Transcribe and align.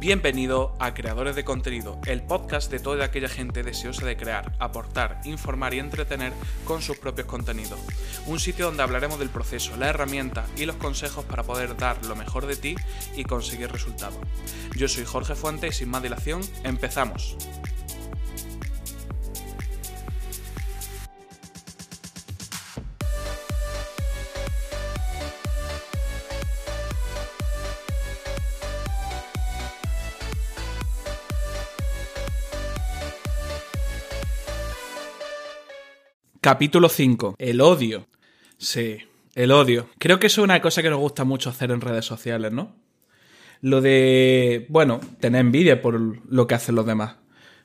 Bienvenido 0.00 0.76
a 0.78 0.94
Creadores 0.94 1.34
de 1.34 1.44
Contenido, 1.44 2.00
el 2.06 2.22
podcast 2.22 2.70
de 2.70 2.78
toda 2.78 3.04
aquella 3.04 3.28
gente 3.28 3.62
deseosa 3.62 4.06
de 4.06 4.16
crear, 4.16 4.52
aportar, 4.58 5.20
informar 5.24 5.74
y 5.74 5.80
entretener 5.80 6.32
con 6.64 6.82
sus 6.82 6.98
propios 6.98 7.26
contenidos. 7.26 7.80
Un 8.26 8.38
sitio 8.38 8.66
donde 8.66 8.82
hablaremos 8.82 9.18
del 9.18 9.30
proceso, 9.30 9.76
la 9.76 9.88
herramienta 9.88 10.46
y 10.56 10.66
los 10.66 10.76
consejos 10.76 11.24
para 11.24 11.42
poder 11.42 11.76
dar 11.76 12.04
lo 12.06 12.16
mejor 12.16 12.46
de 12.46 12.56
ti 12.56 12.76
y 13.16 13.24
conseguir 13.24 13.72
resultados. 13.72 14.18
Yo 14.76 14.88
soy 14.88 15.04
Jorge 15.04 15.34
Fuentes 15.34 15.74
y 15.74 15.78
sin 15.80 15.90
más 15.90 16.02
dilación, 16.02 16.42
empezamos. 16.64 17.36
Capítulo 36.48 36.88
5. 36.88 37.34
El 37.36 37.60
odio. 37.60 38.06
Sí, 38.56 38.96
el 39.34 39.52
odio. 39.52 39.90
Creo 39.98 40.18
que 40.18 40.28
eso 40.28 40.40
es 40.40 40.44
una 40.46 40.62
cosa 40.62 40.82
que 40.82 40.88
nos 40.88 40.98
gusta 40.98 41.24
mucho 41.24 41.50
hacer 41.50 41.70
en 41.70 41.82
redes 41.82 42.06
sociales, 42.06 42.52
¿no? 42.52 42.74
Lo 43.60 43.82
de, 43.82 44.64
bueno, 44.70 44.98
tener 45.20 45.42
envidia 45.42 45.82
por 45.82 46.00
lo 46.00 46.46
que 46.46 46.54
hacen 46.54 46.74
los 46.74 46.86
demás. 46.86 47.16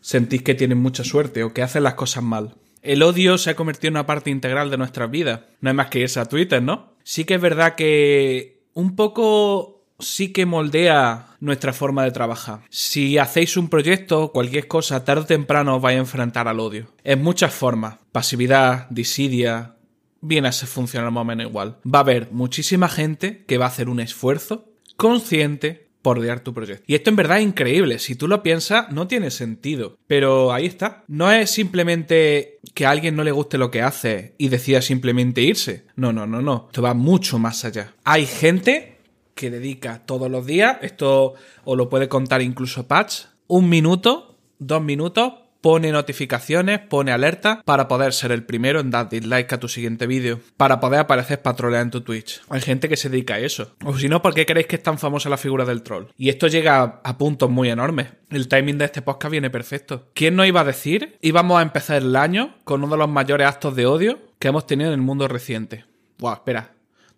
Sentís 0.02 0.44
que 0.44 0.54
tienen 0.54 0.80
mucha 0.80 1.06
suerte 1.06 1.46
o 1.46 1.54
que 1.54 1.62
hacen 1.62 1.84
las 1.84 1.94
cosas 1.94 2.26
mal. 2.26 2.56
El 2.82 3.04
odio 3.04 3.38
se 3.38 3.52
ha 3.52 3.56
convertido 3.56 3.88
en 3.88 3.94
una 3.94 4.06
parte 4.06 4.32
integral 4.32 4.70
de 4.70 4.78
nuestras 4.78 5.10
vidas. 5.10 5.40
No 5.62 5.70
hay 5.70 5.76
más 5.78 5.88
que 5.88 6.00
irse 6.00 6.20
a 6.20 6.26
Twitter, 6.26 6.62
¿no? 6.62 6.92
Sí 7.04 7.24
que 7.24 7.36
es 7.36 7.42
verdad 7.42 7.76
que 7.76 8.66
un 8.74 8.98
poco 8.98 9.73
sí 10.04 10.32
que 10.32 10.46
moldea 10.46 11.28
nuestra 11.40 11.74
forma 11.74 12.04
de 12.04 12.12
trabajar. 12.12 12.62
Si 12.70 13.18
hacéis 13.18 13.58
un 13.58 13.70
proyecto 13.70 14.32
cualquier 14.32 14.68
cosa, 14.68 15.04
tarde 15.04 15.22
o 15.22 15.26
temprano 15.26 15.76
os 15.76 15.82
vais 15.82 15.98
a 15.98 16.06
enfrentar 16.06 16.48
al 16.48 16.60
odio. 16.60 16.88
En 17.04 17.24
muchas 17.24 17.54
formas. 17.54 17.98
Pasividad, 18.12 18.88
disidia. 18.90 19.76
Viene 20.22 20.48
a 20.48 20.52
ser 20.52 20.70
funcionar 20.70 21.12
más 21.12 21.22
o 21.22 21.26
menos 21.26 21.48
igual. 21.48 21.78
Va 21.84 22.00
a 22.00 22.02
haber 22.02 22.32
muchísima 22.32 22.88
gente 22.88 23.44
que 23.46 23.58
va 23.58 23.66
a 23.66 23.70
hacer 23.70 23.90
un 23.90 24.00
esfuerzo 24.00 24.70
consciente 24.96 25.84
por 26.04 26.20
odiar 26.20 26.42
tu 26.42 26.54
proyecto. 26.54 26.84
Y 26.86 26.96
esto 26.96 27.10
en 27.10 27.16
verdad 27.16 27.40
es 27.40 27.46
increíble. 27.46 27.98
Si 27.98 28.16
tú 28.16 28.28
lo 28.28 28.44
piensas, 28.44 28.92
no 28.92 29.08
tiene 29.08 29.32
sentido. 29.32 29.98
Pero 30.06 30.54
ahí 30.54 30.66
está. 30.66 31.04
No 31.08 31.32
es 31.32 31.50
simplemente 31.50 32.60
que 32.76 32.86
a 32.86 32.92
alguien 32.92 33.16
no 33.16 33.24
le 33.24 33.32
guste 33.32 33.58
lo 33.58 33.72
que 33.72 33.82
hace 33.82 34.36
y 34.38 34.50
decida 34.50 34.82
simplemente 34.82 35.42
irse. 35.42 35.86
No, 35.96 36.14
no, 36.14 36.28
no, 36.28 36.42
no. 36.42 36.66
Esto 36.68 36.82
va 36.82 36.94
mucho 36.94 37.40
más 37.40 37.64
allá. 37.66 37.94
Hay 38.04 38.26
gente 38.26 38.93
que 39.36 39.50
dedica 39.50 40.02
todos 40.06 40.30
los 40.30 40.46
días, 40.46 40.78
esto 40.82 41.34
os 41.64 41.78
lo 41.78 41.90
puede 41.90 42.08
contar 42.08 42.42
incluso 42.42 42.88
Patch, 42.88 43.26
un 43.48 43.70
minuto, 43.70 44.38
dos 44.60 44.82
minutos, 44.82 45.34
pone 45.64 45.94
notificaciones, 45.94 46.80
pone 46.80 47.14
alerta 47.14 47.62
para 47.64 47.88
poder 47.88 48.12
ser 48.12 48.34
el 48.34 48.44
primero 48.44 48.82
en 48.82 48.92
dar 48.92 49.08
dislike 49.08 49.54
a 49.54 49.60
tu 49.62 49.70
siguiente 49.70 50.08
vídeo, 50.08 50.42
para 50.58 50.82
poder 50.82 51.00
aparecer 51.00 51.42
patrolear 51.42 51.84
en 51.84 51.90
tu 51.90 52.02
Twitch. 52.02 52.42
Hay 52.50 52.60
gente 52.60 52.90
que 52.90 52.98
se 52.98 53.08
dedica 53.08 53.36
a 53.36 53.40
eso. 53.40 53.74
O 53.86 53.98
si 53.98 54.10
no, 54.10 54.22
¿por 54.22 54.34
qué 54.34 54.46
creéis 54.46 54.68
que 54.68 54.76
es 54.76 54.84
tan 54.84 55.00
famosa 55.00 55.30
la 55.30 55.38
figura 55.38 55.64
del 55.64 55.82
troll? 55.82 56.08
Y 56.18 56.28
esto 56.28 56.48
llega 56.48 57.00
a 57.02 57.18
puntos 57.18 57.50
muy 57.50 57.70
enormes. 57.70 58.08
El 58.30 58.50
timing 58.50 58.78
de 58.78 58.86
este 58.86 59.02
podcast 59.02 59.32
viene 59.32 59.50
perfecto. 59.50 60.10
¿Quién 60.14 60.36
nos 60.36 60.48
iba 60.48 60.60
a 60.60 60.66
decir? 60.66 61.18
Íbamos 61.22 61.58
a 61.58 61.62
empezar 61.62 62.02
el 62.02 62.16
año 62.18 62.58
con 62.66 62.84
uno 62.84 62.92
de 62.96 63.00
los 63.00 63.10
mayores 63.10 63.48
actos 63.48 63.74
de 63.74 63.86
odio 63.86 64.20
que 64.40 64.50
hemos 64.50 64.68
tenido 64.68 64.90
en 64.90 65.00
el 65.00 65.06
mundo 65.06 65.30
reciente. 65.30 65.86
Buah, 66.18 66.34
espera. 66.34 66.74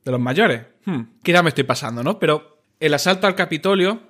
¿De 0.06 0.12
los 0.12 0.22
mayores? 0.22 0.62
Hmm, 0.86 1.02
quizá 1.24 1.42
me 1.42 1.50
estoy 1.50 1.64
pasando, 1.64 2.04
¿no? 2.04 2.20
Pero 2.20 2.60
el 2.80 2.94
asalto 2.94 3.26
al 3.26 3.34
Capitolio 3.34 4.02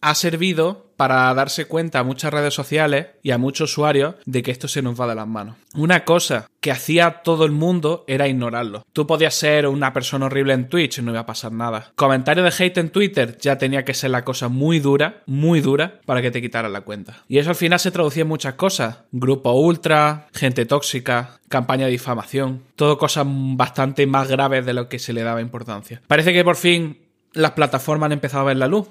ha 0.00 0.14
servido 0.16 0.92
para 0.96 1.32
darse 1.34 1.66
cuenta 1.66 2.00
a 2.00 2.04
muchas 2.04 2.32
redes 2.32 2.54
sociales 2.54 3.08
y 3.22 3.30
a 3.30 3.38
muchos 3.38 3.72
usuarios 3.72 4.14
de 4.24 4.42
que 4.42 4.50
esto 4.50 4.68
se 4.68 4.82
nos 4.82 5.00
va 5.00 5.06
de 5.06 5.14
las 5.14 5.26
manos. 5.26 5.56
Una 5.74 6.04
cosa 6.04 6.46
que 6.60 6.70
hacía 6.70 7.22
todo 7.22 7.44
el 7.44 7.52
mundo 7.52 8.04
era 8.06 8.28
ignorarlo. 8.28 8.84
Tú 8.92 9.06
podías 9.06 9.34
ser 9.34 9.66
una 9.66 9.92
persona 9.92 10.26
horrible 10.26 10.54
en 10.54 10.68
Twitch 10.68 10.98
y 10.98 11.02
no 11.02 11.10
iba 11.10 11.20
a 11.20 11.26
pasar 11.26 11.52
nada. 11.52 11.92
Comentario 11.96 12.44
de 12.44 12.52
hate 12.56 12.78
en 12.78 12.90
Twitter 12.90 13.36
ya 13.38 13.58
tenía 13.58 13.84
que 13.84 13.94
ser 13.94 14.10
la 14.10 14.24
cosa 14.24 14.48
muy 14.48 14.78
dura, 14.78 15.22
muy 15.26 15.60
dura, 15.60 16.00
para 16.06 16.22
que 16.22 16.30
te 16.30 16.40
quitaran 16.40 16.72
la 16.72 16.82
cuenta. 16.82 17.22
Y 17.28 17.38
eso 17.38 17.50
al 17.50 17.56
final 17.56 17.80
se 17.80 17.90
traducía 17.90 18.22
en 18.22 18.28
muchas 18.28 18.54
cosas. 18.54 18.98
Grupo 19.12 19.52
ultra, 19.52 20.28
gente 20.32 20.64
tóxica, 20.64 21.40
campaña 21.48 21.86
de 21.86 21.92
difamación. 21.92 22.62
Todo 22.76 22.98
cosas 22.98 23.26
bastante 23.26 24.06
más 24.06 24.28
graves 24.28 24.64
de 24.64 24.74
lo 24.74 24.88
que 24.88 24.98
se 24.98 25.12
le 25.12 25.22
daba 25.22 25.40
importancia. 25.40 26.02
Parece 26.06 26.32
que 26.32 26.44
por 26.44 26.56
fin 26.56 26.98
las 27.32 27.52
plataformas 27.52 28.06
han 28.06 28.12
empezado 28.12 28.42
a 28.42 28.46
ver 28.46 28.56
la 28.56 28.68
luz 28.68 28.88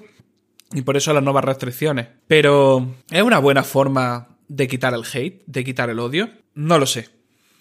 y 0.74 0.82
por 0.82 0.96
eso 0.96 1.12
las 1.12 1.22
nuevas 1.22 1.44
restricciones. 1.44 2.08
Pero 2.26 2.94
¿es 3.10 3.22
una 3.22 3.38
buena 3.38 3.62
forma 3.62 4.28
de 4.48 4.68
quitar 4.68 4.92
el 4.92 5.04
hate, 5.10 5.42
de 5.46 5.64
quitar 5.64 5.88
el 5.88 6.00
odio? 6.00 6.30
No 6.54 6.78
lo 6.78 6.86
sé. 6.86 7.08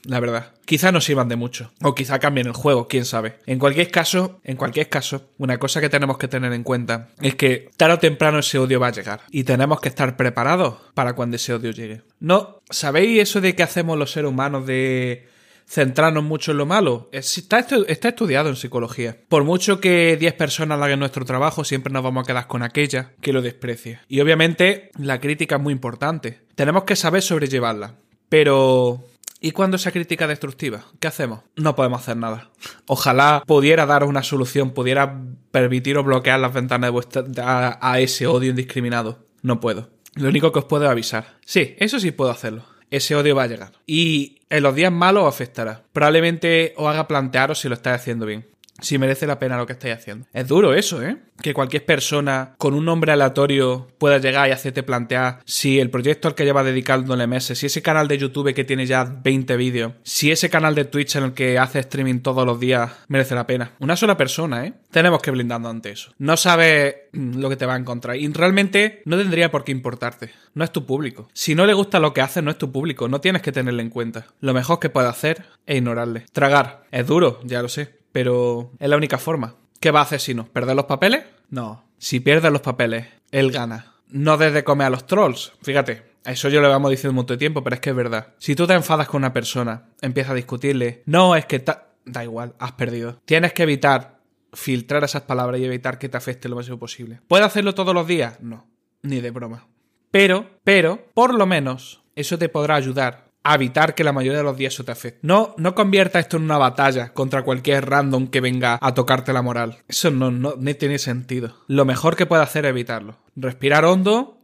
La 0.06 0.20
verdad. 0.20 0.52
Quizá 0.66 0.92
no 0.92 1.00
sirvan 1.00 1.30
de 1.30 1.38
mucho. 1.38 1.72
O 1.82 1.96
quizá 1.96 2.20
cambien 2.20 2.48
el 2.48 2.54
juego, 2.54 2.88
quién 2.88 3.06
sabe. 3.06 3.38
En 3.46 3.58
cualquier 3.58 3.90
caso, 3.90 4.42
en 4.44 4.58
cualquier 4.58 4.90
caso, 4.90 5.30
una 5.38 5.60
cosa 5.60 5.80
que 5.80 5.90
tenemos 5.90 6.18
que 6.18 6.28
tener 6.28 6.52
en 6.52 6.64
cuenta 6.64 7.10
es 7.22 7.36
que 7.36 7.70
tarde 7.78 7.94
o 7.94 8.00
temprano 8.00 8.40
ese 8.40 8.60
odio 8.60 8.80
va 8.80 8.88
a 8.88 8.92
llegar. 8.92 9.22
Y 9.32 9.46
tenemos 9.46 9.80
que 9.80 9.90
estar 9.90 10.18
preparados 10.18 10.76
para 10.94 11.14
cuando 11.14 11.38
ese 11.38 11.54
odio 11.54 11.72
llegue. 11.72 12.02
No, 12.20 12.62
¿sabéis 12.70 13.22
eso 13.22 13.40
de 13.40 13.56
que 13.56 13.64
hacemos 13.64 13.98
los 13.98 14.12
seres 14.12 14.30
humanos 14.30 14.66
de 14.66 15.28
centrarnos 15.68 16.24
mucho 16.24 16.52
en 16.52 16.58
lo 16.58 16.66
malo. 16.66 17.10
Está, 17.12 17.66
está 17.88 18.10
estudiado 18.10 18.50
en 18.50 18.56
psicología. 18.56 19.18
Por 19.30 19.44
mucho 19.44 19.80
que 19.80 20.18
10 20.18 20.34
personas 20.34 20.82
hagan 20.82 21.00
nuestro 21.00 21.26
trabajo, 21.26 21.64
siempre 21.64 21.94
nos 21.94 22.04
vamos 22.04 22.24
a 22.24 22.28
quedar 22.28 22.48
con 22.48 22.64
aquella 22.64 23.12
que 23.22 23.34
lo 23.34 23.42
desprecie. 23.42 24.00
Y 24.08 24.22
obviamente 24.22 24.92
la 24.98 25.20
crítica 25.20 25.56
es 25.56 25.62
muy 25.62 25.74
importante. 25.74 26.42
Tenemos 26.56 26.84
que 26.84 26.96
saber 26.96 27.22
sobrellevarla. 27.22 27.96
Pero 28.30 29.04
¿Y 29.46 29.52
cuando 29.52 29.76
esa 29.76 29.92
crítica 29.92 30.26
destructiva? 30.26 30.86
¿Qué 31.02 31.08
hacemos? 31.08 31.42
No 31.58 31.76
podemos 31.76 32.02
hacer 32.02 32.16
nada. 32.16 32.50
Ojalá 32.88 33.44
pudiera 33.46 33.86
daros 33.86 34.08
una 34.08 34.24
solución, 34.24 34.72
pudiera 34.72 35.22
permitiros 35.52 36.06
bloquear 36.06 36.40
las 36.40 36.54
ventanas 36.54 36.88
de 36.88 36.92
vuestra, 36.92 37.26
a, 37.42 37.78
a, 37.92 38.00
ese 38.00 38.26
odio 38.26 38.52
indiscriminado. 38.52 39.20
No 39.42 39.60
puedo. 39.60 39.90
Lo 40.16 40.30
único 40.30 40.54
que 40.54 40.60
os 40.60 40.66
puedo 40.66 40.90
avisar. 40.90 41.40
Sí, 41.44 41.76
eso 41.78 42.00
sí 42.00 42.12
puedo 42.12 42.32
hacerlo. 42.32 42.64
Ese 42.94 43.16
odio 43.16 43.36
va 43.36 43.44
a 43.44 43.48
llegar. 43.48 43.72
Y 43.88 44.38
en 44.52 44.62
los 44.62 44.76
días 44.76 44.92
malos 44.92 45.24
os 45.24 45.34
afectará. 45.34 45.82
Probablemente 45.94 46.76
os 46.78 46.88
haga 46.88 47.08
plantearos 47.08 47.60
si 47.60 47.68
lo 47.68 47.74
estáis 47.74 48.00
haciendo 48.00 48.28
bien. 48.28 48.46
Si 48.82 48.98
merece 48.98 49.28
la 49.28 49.40
pena 49.40 49.58
lo 49.58 49.66
que 49.66 49.74
estáis 49.74 49.96
haciendo. 49.96 50.26
Es 50.34 50.48
duro 50.48 50.74
eso, 50.74 51.02
¿eh? 51.02 51.18
Que 51.42 51.54
cualquier 51.54 51.86
persona 51.86 52.56
con 52.58 52.74
un 52.74 52.86
nombre 52.86 53.12
aleatorio 53.12 53.88
pueda 53.98 54.18
llegar 54.18 54.50
y 54.50 54.52
hacerte 54.52 54.84
plantear 54.84 55.40
si 55.46 55.80
el 55.80 55.90
proyecto 55.90 56.28
al 56.28 56.36
que 56.36 56.46
lleva 56.46 56.64
dedicándole 56.64 57.28
meses, 57.28 57.60
si 57.60 57.68
ese 57.68 57.82
canal 57.82 58.08
de 58.08 58.18
YouTube 58.18 58.54
que 58.54 58.64
tiene 58.64 58.86
ya 58.86 59.04
20 59.04 59.56
vídeos, 59.58 59.94
si 60.04 60.32
ese 60.32 60.50
canal 60.50 60.76
de 60.76 60.86
Twitch 60.86 61.16
en 61.16 61.24
el 61.24 61.34
que 61.34 61.60
hace 61.60 61.80
streaming 61.80 62.20
todos 62.20 62.46
los 62.46 62.60
días 62.60 62.92
merece 63.08 63.36
la 63.36 63.48
pena. 63.48 63.72
Una 63.80 63.96
sola 63.96 64.18
persona, 64.18 64.66
¿eh? 64.66 64.74
Tenemos 64.92 65.22
que 65.22 65.32
blindarnos 65.32 65.70
ante 65.70 65.92
eso. 65.92 66.12
No 66.18 66.36
sabes 66.38 66.96
lo 67.14 67.50
que 67.50 67.56
te 67.56 67.66
va 67.66 67.76
a 67.76 67.80
encontrar. 67.80 68.18
Y 68.18 68.28
realmente 68.28 69.02
no 69.06 69.18
tendría 69.18 69.52
por 69.52 69.64
qué 69.64 69.72
importarte. 69.72 70.32
No 70.56 70.64
es 70.64 70.72
tu 70.72 70.86
público. 70.86 71.30
Si 71.34 71.56
no 71.56 71.66
le 71.66 71.74
gusta 71.74 72.00
lo 72.00 72.14
que 72.14 72.22
haces, 72.22 72.44
no 72.44 72.52
es 72.52 72.58
tu 72.58 72.72
público. 72.72 73.08
No 73.08 73.22
tienes 73.22 73.42
que 73.42 73.52
tenerle 73.52 73.82
en 73.82 73.90
cuenta. 73.90 74.28
Lo 74.40 74.54
mejor 74.54 74.80
que 74.80 74.90
puede 74.90 75.08
hacer 75.08 75.46
es 75.66 75.78
ignorarle. 75.78 76.26
Tragar. 76.32 76.84
Es 76.92 77.08
duro, 77.08 77.40
ya 77.44 77.62
lo 77.62 77.70
sé 77.70 78.03
pero 78.14 78.72
es 78.80 78.88
la 78.88 78.96
única 78.96 79.18
forma. 79.18 79.56
¿Qué 79.82 79.92
va 79.92 80.00
a 80.00 80.04
hacer 80.04 80.22
si 80.22 80.34
no? 80.34 80.46
¿Perder 80.46 80.78
los 80.78 80.86
papeles? 80.86 81.26
No. 81.50 81.84
Si 81.98 82.22
pierde 82.22 82.50
los 82.50 82.62
papeles, 82.62 83.08
él 83.32 83.52
gana. 83.52 83.96
No 84.08 84.38
desde 84.38 84.64
comer 84.64 84.88
a 84.88 84.92
los 84.92 85.06
trolls. 85.06 85.52
Fíjate, 85.62 86.04
eso 86.24 86.48
yo 86.48 86.62
lo 86.62 86.70
vamos 86.70 86.92
diciendo 86.92 87.12
un 87.12 87.18
montón 87.18 87.36
de 87.36 87.40
tiempo, 87.40 87.64
pero 87.64 87.74
es 87.74 87.80
que 87.82 87.90
es 87.90 87.96
verdad. 87.96 88.34
Si 88.38 88.56
tú 88.56 88.66
te 88.66 88.74
enfadas 88.74 89.10
con 89.10 89.20
una 89.20 89.34
persona, 89.34 89.90
empiezas 90.00 90.32
a 90.32 90.36
discutirle, 90.36 91.04
no, 91.06 91.36
es 91.36 91.46
que 91.46 91.62
da 92.06 92.24
igual, 92.24 92.56
has 92.60 92.74
perdido. 92.74 93.20
Tienes 93.26 93.52
que 93.52 93.64
evitar 93.64 94.22
filtrar 94.54 95.04
esas 95.04 95.24
palabras 95.24 95.60
y 95.60 95.66
evitar 95.66 95.98
que 95.98 96.10
te 96.10 96.18
afecte 96.18 96.48
lo 96.48 96.56
más 96.56 96.70
posible. 96.70 97.20
¿Puede 97.28 97.44
hacerlo 97.44 97.74
todos 97.74 97.94
los 97.94 98.08
días? 98.08 98.40
No, 98.42 98.68
ni 99.02 99.20
de 99.20 99.32
broma. 99.32 99.68
Pero, 100.12 100.48
pero, 100.64 101.08
por 101.14 101.34
lo 101.34 101.48
menos, 101.48 102.04
eso 102.16 102.38
te 102.38 102.50
podrá 102.50 102.76
ayudar 102.76 103.33
evitar 103.46 103.96
que 103.96 104.04
la 104.04 104.14
mayoría 104.14 104.38
de 104.38 104.44
los 104.44 104.58
días 104.58 104.74
eso 104.74 104.84
te 104.84 104.92
afecte. 104.92 105.20
No, 105.22 105.56
no 105.58 105.76
convierta 105.76 106.20
esto 106.20 106.38
en 106.38 106.44
una 106.44 106.58
batalla 106.58 107.14
contra 107.14 107.44
cualquier 107.44 107.90
random 107.90 108.28
que 108.28 108.42
venga 108.42 108.80
a 108.82 108.94
tocarte 108.94 109.34
la 109.34 109.42
moral. 109.42 109.78
Eso 109.88 110.12
no, 110.12 110.32
no, 110.32 110.56
no 110.58 110.76
tiene 110.76 110.98
sentido. 111.00 111.56
Lo 111.68 111.86
mejor 111.86 112.16
que 112.16 112.26
puede 112.26 112.44
hacer 112.44 112.66
es 112.66 112.70
evitarlo. 112.70 113.18
Respirar 113.36 113.86
hondo 113.86 114.40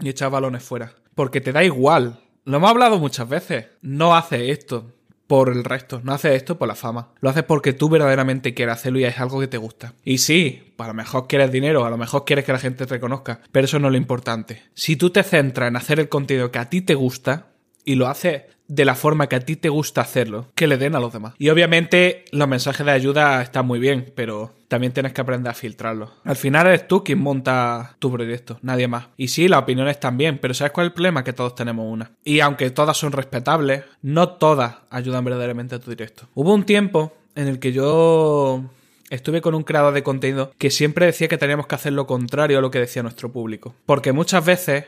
y 0.00 0.08
echar 0.08 0.30
balones 0.30 0.62
fuera. 0.62 0.94
Porque 1.14 1.40
te 1.40 1.52
da 1.52 1.64
igual. 1.64 2.20
Lo 2.44 2.58
hemos 2.58 2.70
hablado 2.70 2.98
muchas 2.98 3.28
veces. 3.28 3.66
No 3.80 4.14
hace 4.14 4.50
esto 4.50 4.92
por 5.26 5.48
el 5.48 5.64
resto, 5.64 6.00
no 6.04 6.12
hace 6.12 6.34
esto 6.34 6.58
por 6.58 6.68
la 6.68 6.74
fama. 6.74 7.08
Lo 7.20 7.30
haces 7.30 7.44
porque 7.44 7.72
tú 7.72 7.88
verdaderamente 7.88 8.54
quieres 8.54 8.74
hacerlo 8.74 8.98
y 8.98 9.04
es 9.04 9.18
algo 9.18 9.40
que 9.40 9.48
te 9.48 9.56
gusta. 9.56 9.94
Y 10.04 10.18
sí, 10.18 10.74
a 10.76 10.86
lo 10.86 10.94
mejor 10.94 11.26
quieres 11.26 11.50
dinero, 11.50 11.84
a 11.84 11.90
lo 11.90 11.96
mejor 11.96 12.24
quieres 12.24 12.44
que 12.44 12.52
la 12.52 12.58
gente 12.58 12.84
te 12.84 12.94
reconozca, 12.94 13.40
pero 13.50 13.64
eso 13.64 13.78
no 13.78 13.88
es 13.88 13.92
lo 13.92 13.98
importante. 13.98 14.62
Si 14.74 14.96
tú 14.96 15.10
te 15.10 15.22
centras 15.22 15.68
en 15.68 15.76
hacer 15.76 16.00
el 16.00 16.08
contenido 16.08 16.50
que 16.50 16.58
a 16.58 16.68
ti 16.68 16.82
te 16.82 16.94
gusta, 16.94 17.53
y 17.84 17.94
lo 17.94 18.08
haces 18.08 18.42
de 18.66 18.84
la 18.84 18.94
forma 18.94 19.28
que 19.28 19.36
a 19.36 19.40
ti 19.40 19.56
te 19.56 19.68
gusta 19.68 20.00
hacerlo, 20.00 20.46
que 20.54 20.66
le 20.66 20.78
den 20.78 20.94
a 20.94 21.00
los 21.00 21.12
demás. 21.12 21.34
Y 21.38 21.50
obviamente 21.50 22.24
los 22.32 22.48
mensajes 22.48 22.84
de 22.86 22.92
ayuda 22.92 23.42
están 23.42 23.66
muy 23.66 23.78
bien, 23.78 24.12
pero 24.14 24.52
también 24.68 24.92
tienes 24.92 25.12
que 25.12 25.20
aprender 25.20 25.50
a 25.50 25.54
filtrarlos. 25.54 26.10
Al 26.24 26.36
final 26.36 26.66
eres 26.66 26.88
tú 26.88 27.04
quien 27.04 27.18
monta 27.18 27.96
tu 27.98 28.10
proyecto, 28.10 28.58
nadie 28.62 28.88
más. 28.88 29.08
Y 29.16 29.28
sí, 29.28 29.48
las 29.48 29.62
opiniones 29.62 30.00
también, 30.00 30.38
pero 30.38 30.54
¿sabes 30.54 30.72
cuál 30.72 30.86
es 30.86 30.90
el 30.90 30.94
problema? 30.94 31.24
Que 31.24 31.32
todos 31.32 31.54
tenemos 31.54 31.86
una. 31.90 32.10
Y 32.24 32.40
aunque 32.40 32.70
todas 32.70 32.96
son 32.96 33.12
respetables, 33.12 33.84
no 34.02 34.30
todas 34.30 34.76
ayudan 34.90 35.24
verdaderamente 35.24 35.74
a 35.74 35.80
tu 35.80 35.90
directo. 35.90 36.26
Hubo 36.34 36.54
un 36.54 36.64
tiempo 36.64 37.12
en 37.34 37.48
el 37.48 37.58
que 37.58 37.72
yo 37.72 38.62
estuve 39.10 39.42
con 39.42 39.54
un 39.54 39.62
creador 39.62 39.92
de 39.92 40.02
contenido 40.02 40.52
que 40.58 40.70
siempre 40.70 41.06
decía 41.06 41.28
que 41.28 41.38
teníamos 41.38 41.66
que 41.66 41.74
hacer 41.74 41.92
lo 41.92 42.06
contrario 42.06 42.58
a 42.58 42.60
lo 42.60 42.70
que 42.70 42.80
decía 42.80 43.02
nuestro 43.02 43.30
público. 43.30 43.74
Porque 43.86 44.12
muchas 44.12 44.44
veces 44.44 44.86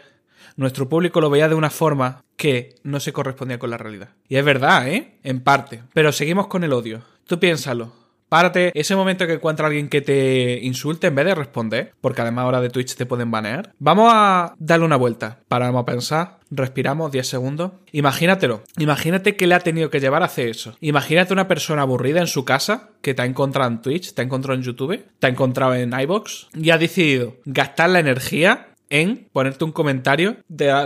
nuestro 0.56 0.88
público 0.88 1.20
lo 1.20 1.30
veía 1.30 1.48
de 1.48 1.54
una 1.54 1.70
forma 1.70 2.22
que 2.36 2.76
no 2.82 3.00
se 3.00 3.12
correspondía 3.12 3.58
con 3.58 3.70
la 3.70 3.78
realidad. 3.78 4.10
Y 4.28 4.36
es 4.36 4.44
verdad, 4.44 4.88
¿eh? 4.88 5.18
En 5.22 5.40
parte. 5.40 5.82
Pero 5.92 6.12
seguimos 6.12 6.46
con 6.46 6.64
el 6.64 6.72
odio. 6.72 7.02
Tú 7.26 7.38
piénsalo. 7.40 7.92
Párate, 8.28 8.72
ese 8.74 8.96
momento 8.96 9.26
que 9.26 9.34
encuentra 9.34 9.66
alguien 9.66 9.88
que 9.88 10.00
te 10.00 10.58
insulte 10.62 11.06
en 11.06 11.14
vez 11.14 11.26
de 11.26 11.34
responder, 11.34 11.92
porque 12.00 12.22
además 12.22 12.44
ahora 12.44 12.60
de 12.60 12.70
Twitch 12.70 12.96
te 12.96 13.06
pueden 13.06 13.30
banear. 13.30 13.72
Vamos 13.78 14.10
a 14.12 14.54
darle 14.58 14.84
una 14.84 14.96
vuelta. 14.96 15.38
Paramos 15.46 15.82
a 15.82 15.84
pensar, 15.84 16.38
respiramos 16.50 17.12
10 17.12 17.26
segundos. 17.26 17.72
Imagínatelo. 17.92 18.62
Imagínate 18.78 19.36
que 19.36 19.46
le 19.46 19.54
ha 19.54 19.60
tenido 19.60 19.90
que 19.90 20.00
llevar 20.00 20.22
a 20.22 20.26
hacer 20.26 20.48
eso. 20.48 20.76
Imagínate 20.80 21.32
una 21.32 21.46
persona 21.46 21.82
aburrida 21.82 22.20
en 22.20 22.26
su 22.26 22.44
casa 22.44 22.90
que 23.00 23.14
te 23.14 23.22
ha 23.22 23.26
encontrado 23.26 23.70
en 23.70 23.80
Twitch, 23.80 24.12
te 24.12 24.22
ha 24.22 24.24
encontrado 24.24 24.58
en 24.58 24.64
YouTube, 24.64 25.04
te 25.20 25.26
ha 25.28 25.30
encontrado 25.30 25.74
en 25.74 25.98
iBox 25.98 26.48
y 26.54 26.70
ha 26.70 26.78
decidido 26.78 27.36
gastar 27.44 27.90
la 27.90 28.00
energía 28.00 28.70
en 28.90 29.28
ponerte 29.32 29.64
un 29.64 29.72
comentario 29.72 30.36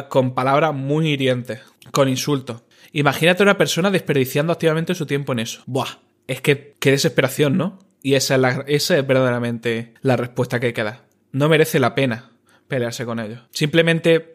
con 0.09 0.35
palabras 0.35 0.75
muy 0.75 1.09
hirientes, 1.09 1.61
con 1.93 2.09
insultos. 2.09 2.63
Imagínate 2.93 3.43
una 3.43 3.59
persona 3.59 3.91
desperdiciando 3.91 4.53
activamente 4.53 4.95
su 4.95 5.07
tiempo 5.07 5.33
en 5.33 5.41
eso. 5.41 5.63
Buah, 5.67 5.99
es 6.27 6.41
que 6.41 6.75
qué 6.81 6.91
desesperación, 6.91 7.57
¿no? 7.57 7.79
Y 8.03 8.15
esa 8.15 8.35
es, 8.35 8.41
la, 8.41 8.65
esa 8.67 8.97
es 8.97 9.07
verdaderamente 9.07 9.95
la 10.01 10.17
respuesta 10.17 10.59
que 10.59 10.69
hay 10.69 10.73
que 10.73 10.85
dar. 10.85 11.05
No 11.33 11.49
merece 11.49 11.79
la 11.79 11.95
pena 11.95 12.31
pelearse 12.67 13.05
con 13.05 13.21
ellos. 13.21 13.41
Simplemente 13.51 14.33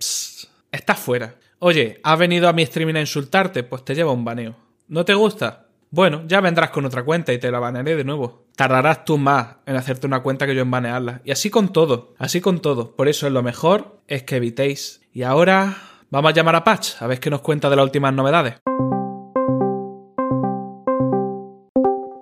estás 0.71 0.99
fuera. 0.99 1.35
Oye, 1.59 1.99
¿has 2.03 2.19
venido 2.19 2.47
a 2.47 2.53
mi 2.53 2.61
streaming 2.63 2.95
a 2.95 3.01
insultarte? 3.01 3.63
Pues 3.63 3.83
te 3.83 3.95
lleva 3.95 4.11
un 4.11 4.23
baneo. 4.23 4.55
¿No 4.87 5.03
te 5.03 5.13
gusta? 5.15 5.64
Bueno, 5.91 6.23
ya 6.27 6.41
vendrás 6.41 6.71
con 6.71 6.85
otra 6.85 7.03
cuenta 7.03 7.31
y 7.31 7.37
te 7.37 7.51
la 7.51 7.59
banearé 7.59 7.95
de 7.95 8.03
nuevo. 8.03 8.45
Tardarás 8.55 9.05
tú 9.05 9.17
más 9.17 9.57
en 9.65 9.75
hacerte 9.75 10.07
una 10.07 10.21
cuenta 10.21 10.45
que 10.45 10.55
yo 10.55 10.61
en 10.61 10.71
banearla. 10.71 11.21
Y 11.23 11.31
así 11.31 11.49
con 11.49 11.71
todo, 11.71 12.13
así 12.17 12.41
con 12.41 12.59
todo. 12.59 12.95
Por 12.95 13.07
eso 13.07 13.29
lo 13.29 13.43
mejor 13.43 14.01
es 14.07 14.23
que 14.23 14.37
evitéis. 14.37 15.01
Y 15.13 15.23
ahora 15.23 15.77
vamos 16.09 16.31
a 16.31 16.33
llamar 16.33 16.55
a 16.55 16.63
Patch, 16.63 17.01
a 17.01 17.07
ver 17.07 17.19
qué 17.19 17.29
nos 17.29 17.41
cuenta 17.41 17.69
de 17.69 17.75
las 17.75 17.83
últimas 17.85 18.13
novedades. 18.13 18.55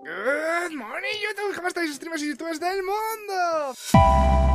Good 0.03 0.75
morning 0.75 1.17
YouTube, 1.21 1.55
¿cómo 1.55 1.67
estáis 1.67 1.95
streamers 1.95 2.23
y 2.23 2.29
youtubers 2.29 2.59
del 2.59 2.81
mundo? 2.83 4.52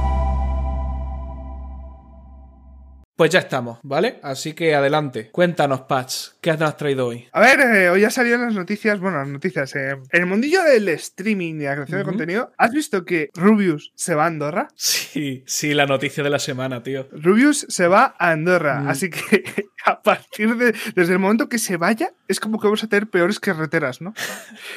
Pues 3.19 3.33
ya 3.33 3.41
estamos, 3.41 3.81
¿vale? 3.83 4.21
Así 4.23 4.53
que 4.53 4.77
adelante, 4.77 5.29
cuéntanos, 5.33 5.81
Patch, 5.81 6.29
¿qué 6.41 6.51
has 6.53 6.77
traído 6.77 7.09
hoy? 7.09 7.27
A 7.33 7.41
ver, 7.41 7.59
eh, 7.59 7.91
hoy 7.91 8.05
ha 8.05 8.11
salido 8.11 8.37
en 8.37 8.43
las 8.43 8.55
noticias, 8.55 9.01
bueno, 9.01 9.19
las 9.19 9.27
noticias, 9.27 9.75
eh, 9.75 9.91
en 9.91 10.21
el 10.21 10.27
mundillo 10.27 10.63
del 10.63 10.89
streaming 10.91 11.57
y 11.57 11.65
la 11.65 11.75
creación 11.75 11.99
de 11.99 12.05
contenido, 12.05 12.53
¿has 12.57 12.71
visto 12.71 13.05
que 13.05 13.31
Rubius 13.35 13.91
se 13.97 14.15
va 14.15 14.23
a 14.23 14.27
Andorra? 14.29 14.69
Sí, 14.77 15.43
sí, 15.49 15.75
la 15.75 15.87
noticia 15.87 16.23
de 16.23 16.31
la 16.31 16.39
semana, 16.39 16.85
tío. 16.85 17.09
Rubius 17.11 17.67
se 17.69 17.89
va 17.89 18.15
a 18.21 18.31
Andorra, 18.31 18.83
mm. 18.83 18.89
así 18.89 19.11
que 19.11 19.67
a 19.85 20.03
partir 20.03 20.57
de, 20.57 20.75
desde 20.95 21.15
el 21.15 21.19
momento 21.19 21.49
que 21.49 21.59
se 21.59 21.77
vaya, 21.77 22.13
es 22.29 22.41
como 22.41 22.61
que 22.61 22.67
vamos 22.67 22.85
a 22.85 22.89
tener 22.89 23.09
peores 23.09 23.41
carreteras, 23.41 24.01
¿no? 24.01 24.13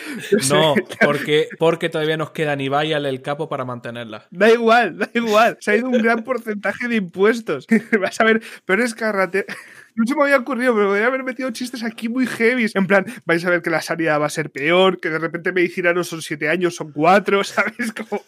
no, 0.50 0.76
porque, 1.02 1.50
porque 1.60 1.90
todavía 1.90 2.18
nos 2.18 2.32
queda 2.32 2.56
ni 2.56 2.70
vaya 2.70 2.98
el 2.98 3.22
capo 3.22 3.50
para 3.50 3.66
mantenerla. 3.66 4.26
Da 4.32 4.50
igual, 4.50 4.98
da 4.98 5.10
igual, 5.14 5.58
se 5.60 5.72
ha 5.72 5.76
ido 5.76 5.90
un 5.90 6.02
gran 6.02 6.24
porcentaje 6.24 6.88
de 6.88 6.96
impuestos. 6.96 7.68
Vas 8.02 8.20
a 8.22 8.24
ver 8.24 8.31
pero 8.66 8.84
es 8.84 8.94
carrate. 8.94 9.46
No 9.94 10.06
se 10.08 10.16
me 10.16 10.24
había 10.24 10.38
ocurrido, 10.38 10.74
pero 10.74 10.88
podría 10.88 11.08
haber 11.08 11.22
metido 11.22 11.52
chistes 11.52 11.84
aquí 11.84 12.08
muy 12.08 12.26
heavy. 12.26 12.66
En 12.76 12.88
plan, 12.88 13.06
vais 13.26 13.44
a 13.44 13.50
ver 13.50 13.62
que 13.62 13.70
la 13.70 13.82
sanidad 13.82 14.22
va 14.22 14.28
a 14.28 14.30
ser 14.30 14.50
peor, 14.50 15.02
que 15.02 15.10
de 15.10 15.20
repente 15.20 15.52
me 15.52 15.60
dijera 15.60 15.94
no 15.94 16.06
son 16.06 16.22
siete 16.22 16.48
años, 16.48 16.76
son 16.76 16.94
cuatro, 16.94 17.44
¿sabes? 17.44 17.92
Como 17.92 18.24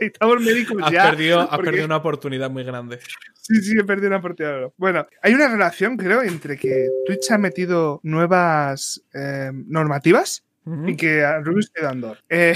necesitamos 0.00 0.40
médicos 0.40 0.80
has 0.80 0.92
ya. 0.92 1.10
Perdido, 1.10 1.40
Has 1.40 1.58
perdido 1.58 1.86
una 1.86 1.96
oportunidad 1.96 2.50
muy 2.50 2.62
grande. 2.62 3.00
Sí, 3.34 3.60
sí, 3.62 3.76
he 3.76 3.82
perdido 3.82 4.08
una 4.08 4.18
oportunidad. 4.18 4.72
Bueno, 4.76 5.06
hay 5.22 5.34
una 5.34 5.48
relación, 5.48 5.96
creo, 5.96 6.22
entre 6.22 6.56
que 6.56 6.88
Twitch 7.04 7.32
ha 7.32 7.38
metido 7.38 7.98
nuevas 8.04 9.02
eh, 9.12 9.50
normativas 9.52 10.44
y 10.64 10.96
que 10.96 11.24
a 11.24 11.40
Rubius 11.40 11.70
queda 11.70 11.90
Andor. 11.90 12.18
Eh, 12.28 12.54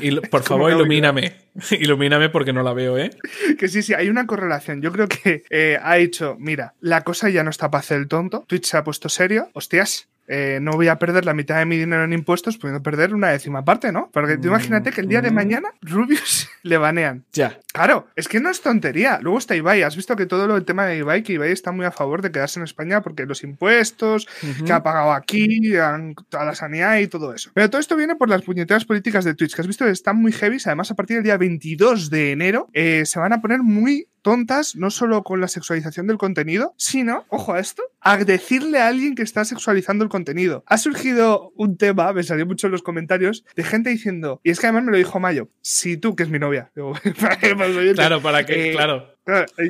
y, 0.00 0.20
por 0.30 0.42
favor, 0.42 0.72
ilumíname. 0.72 1.34
ilumíname 1.70 2.28
porque 2.28 2.52
no 2.52 2.62
la 2.62 2.72
veo, 2.72 2.98
¿eh? 2.98 3.10
Que 3.58 3.68
sí, 3.68 3.82
sí, 3.82 3.94
hay 3.94 4.08
una 4.08 4.26
correlación. 4.26 4.82
Yo 4.82 4.92
creo 4.92 5.08
que 5.08 5.44
eh, 5.50 5.78
ha 5.82 5.94
dicho, 5.94 6.36
mira, 6.38 6.74
la 6.80 7.02
cosa 7.02 7.30
ya 7.30 7.44
no 7.44 7.50
está 7.50 7.70
para 7.70 7.80
hacer 7.80 7.98
el 7.98 8.08
tonto. 8.08 8.44
Twitch 8.46 8.66
se 8.66 8.76
ha 8.76 8.84
puesto 8.84 9.08
serio. 9.08 9.48
Hostias, 9.52 10.08
eh, 10.26 10.58
no 10.60 10.72
voy 10.72 10.88
a 10.88 10.98
perder 10.98 11.24
la 11.24 11.34
mitad 11.34 11.58
de 11.58 11.66
mi 11.66 11.76
dinero 11.76 12.04
en 12.04 12.12
impuestos, 12.12 12.56
pudiendo 12.56 12.82
perder 12.82 13.14
una 13.14 13.28
décima 13.28 13.64
parte, 13.64 13.92
¿no? 13.92 14.10
Porque 14.12 14.38
tú 14.38 14.48
imagínate 14.48 14.90
que 14.90 15.00
el 15.02 15.08
día 15.08 15.20
de 15.20 15.30
mm. 15.30 15.34
mañana 15.34 15.68
Rubius 15.82 16.48
le 16.62 16.78
banean. 16.78 17.24
Ya. 17.32 17.58
Claro, 17.74 18.06
es 18.14 18.28
que 18.28 18.38
no 18.38 18.50
es 18.50 18.60
tontería. 18.60 19.18
Luego 19.20 19.36
está 19.36 19.56
Ibai. 19.56 19.82
Has 19.82 19.96
visto 19.96 20.14
que 20.14 20.26
todo 20.26 20.46
lo 20.46 20.54
del 20.54 20.64
tema 20.64 20.86
de 20.86 20.98
Ibai, 20.98 21.24
que 21.24 21.32
Ibai 21.32 21.50
está 21.50 21.72
muy 21.72 21.84
a 21.84 21.90
favor 21.90 22.22
de 22.22 22.30
quedarse 22.30 22.60
en 22.60 22.64
España 22.64 23.02
porque 23.02 23.26
los 23.26 23.42
impuestos 23.42 24.28
que 24.64 24.72
ha 24.72 24.84
pagado 24.84 25.10
aquí, 25.10 25.74
a 25.74 25.98
la 26.30 26.54
sanidad 26.54 26.98
y 26.98 27.08
todo 27.08 27.34
eso. 27.34 27.50
Pero 27.52 27.68
todo 27.68 27.80
esto 27.80 27.96
viene 27.96 28.14
por 28.14 28.28
las 28.28 28.42
puñeteras 28.42 28.84
políticas 28.84 29.24
de 29.24 29.34
Twitch, 29.34 29.56
que 29.56 29.62
has 29.62 29.66
visto 29.66 29.84
que 29.84 29.90
están 29.90 30.22
muy 30.22 30.30
heavy. 30.30 30.58
Además, 30.64 30.92
a 30.92 30.94
partir 30.94 31.16
del 31.16 31.24
día 31.24 31.36
22 31.36 32.10
de 32.10 32.30
enero 32.30 32.68
eh, 32.74 33.02
se 33.06 33.18
van 33.18 33.32
a 33.32 33.40
poner 33.40 33.64
muy 33.64 34.06
tontas, 34.24 34.74
no 34.74 34.90
solo 34.90 35.22
con 35.22 35.40
la 35.40 35.48
sexualización 35.48 36.06
del 36.08 36.16
contenido, 36.16 36.74
sino, 36.78 37.26
ojo 37.28 37.52
a 37.52 37.60
esto, 37.60 37.82
a 38.00 38.16
decirle 38.16 38.80
a 38.80 38.88
alguien 38.88 39.14
que 39.14 39.22
está 39.22 39.44
sexualizando 39.44 40.02
el 40.02 40.10
contenido. 40.10 40.64
Ha 40.66 40.78
surgido 40.78 41.52
un 41.56 41.76
tema, 41.76 42.12
me 42.12 42.22
salió 42.22 42.46
mucho 42.46 42.66
en 42.66 42.72
los 42.72 42.82
comentarios, 42.82 43.44
de 43.54 43.62
gente 43.62 43.90
diciendo, 43.90 44.40
y 44.42 44.50
es 44.50 44.58
que 44.58 44.66
además 44.66 44.84
me 44.84 44.92
lo 44.92 44.96
dijo 44.98 45.20
Mayo, 45.20 45.50
si 45.60 45.98
tú, 45.98 46.16
que 46.16 46.22
es 46.22 46.30
mi 46.30 46.38
novia, 46.38 46.72
claro, 47.94 48.20
para 48.20 48.44
que, 48.44 48.70
eh, 48.70 48.72
claro. 48.72 49.14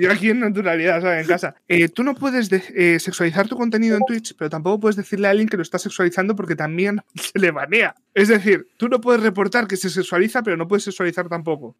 Yo 0.00 0.11
aquí 0.11 0.31
en 0.31 0.41
naturalidad, 0.41 1.00
¿sabes? 1.00 1.23
En 1.23 1.29
casa. 1.29 1.55
Eh, 1.69 1.88
tú 1.88 2.02
no 2.02 2.14
puedes 2.14 2.50
eh, 2.52 2.99
sexualizar 2.99 3.46
tu 3.46 3.56
contenido 3.56 3.96
en 3.96 4.02
Twitch, 4.05 4.35
pero 4.37 4.50
tampoco 4.50 4.81
puedes 4.81 4.96
decirle 4.96 5.29
a 5.29 5.31
alguien 5.31 5.49
que 5.49 5.56
lo 5.56 5.62
está 5.62 5.79
sexualizando 5.79 6.35
porque 6.35 6.56
también 6.56 7.00
se 7.14 7.38
le 7.38 7.50
banea. 7.50 7.94
Es 8.14 8.29
decir, 8.29 8.67
tú 8.76 8.88
no 8.88 9.00
puedes 9.00 9.23
reportar 9.23 9.67
que 9.69 9.76
se 9.76 9.91
sexualiza, 9.91 10.43
pero 10.43 10.56
no 10.56 10.67
puedes 10.67 10.85
sexualizar 10.85 11.29
tampoco. 11.29 11.76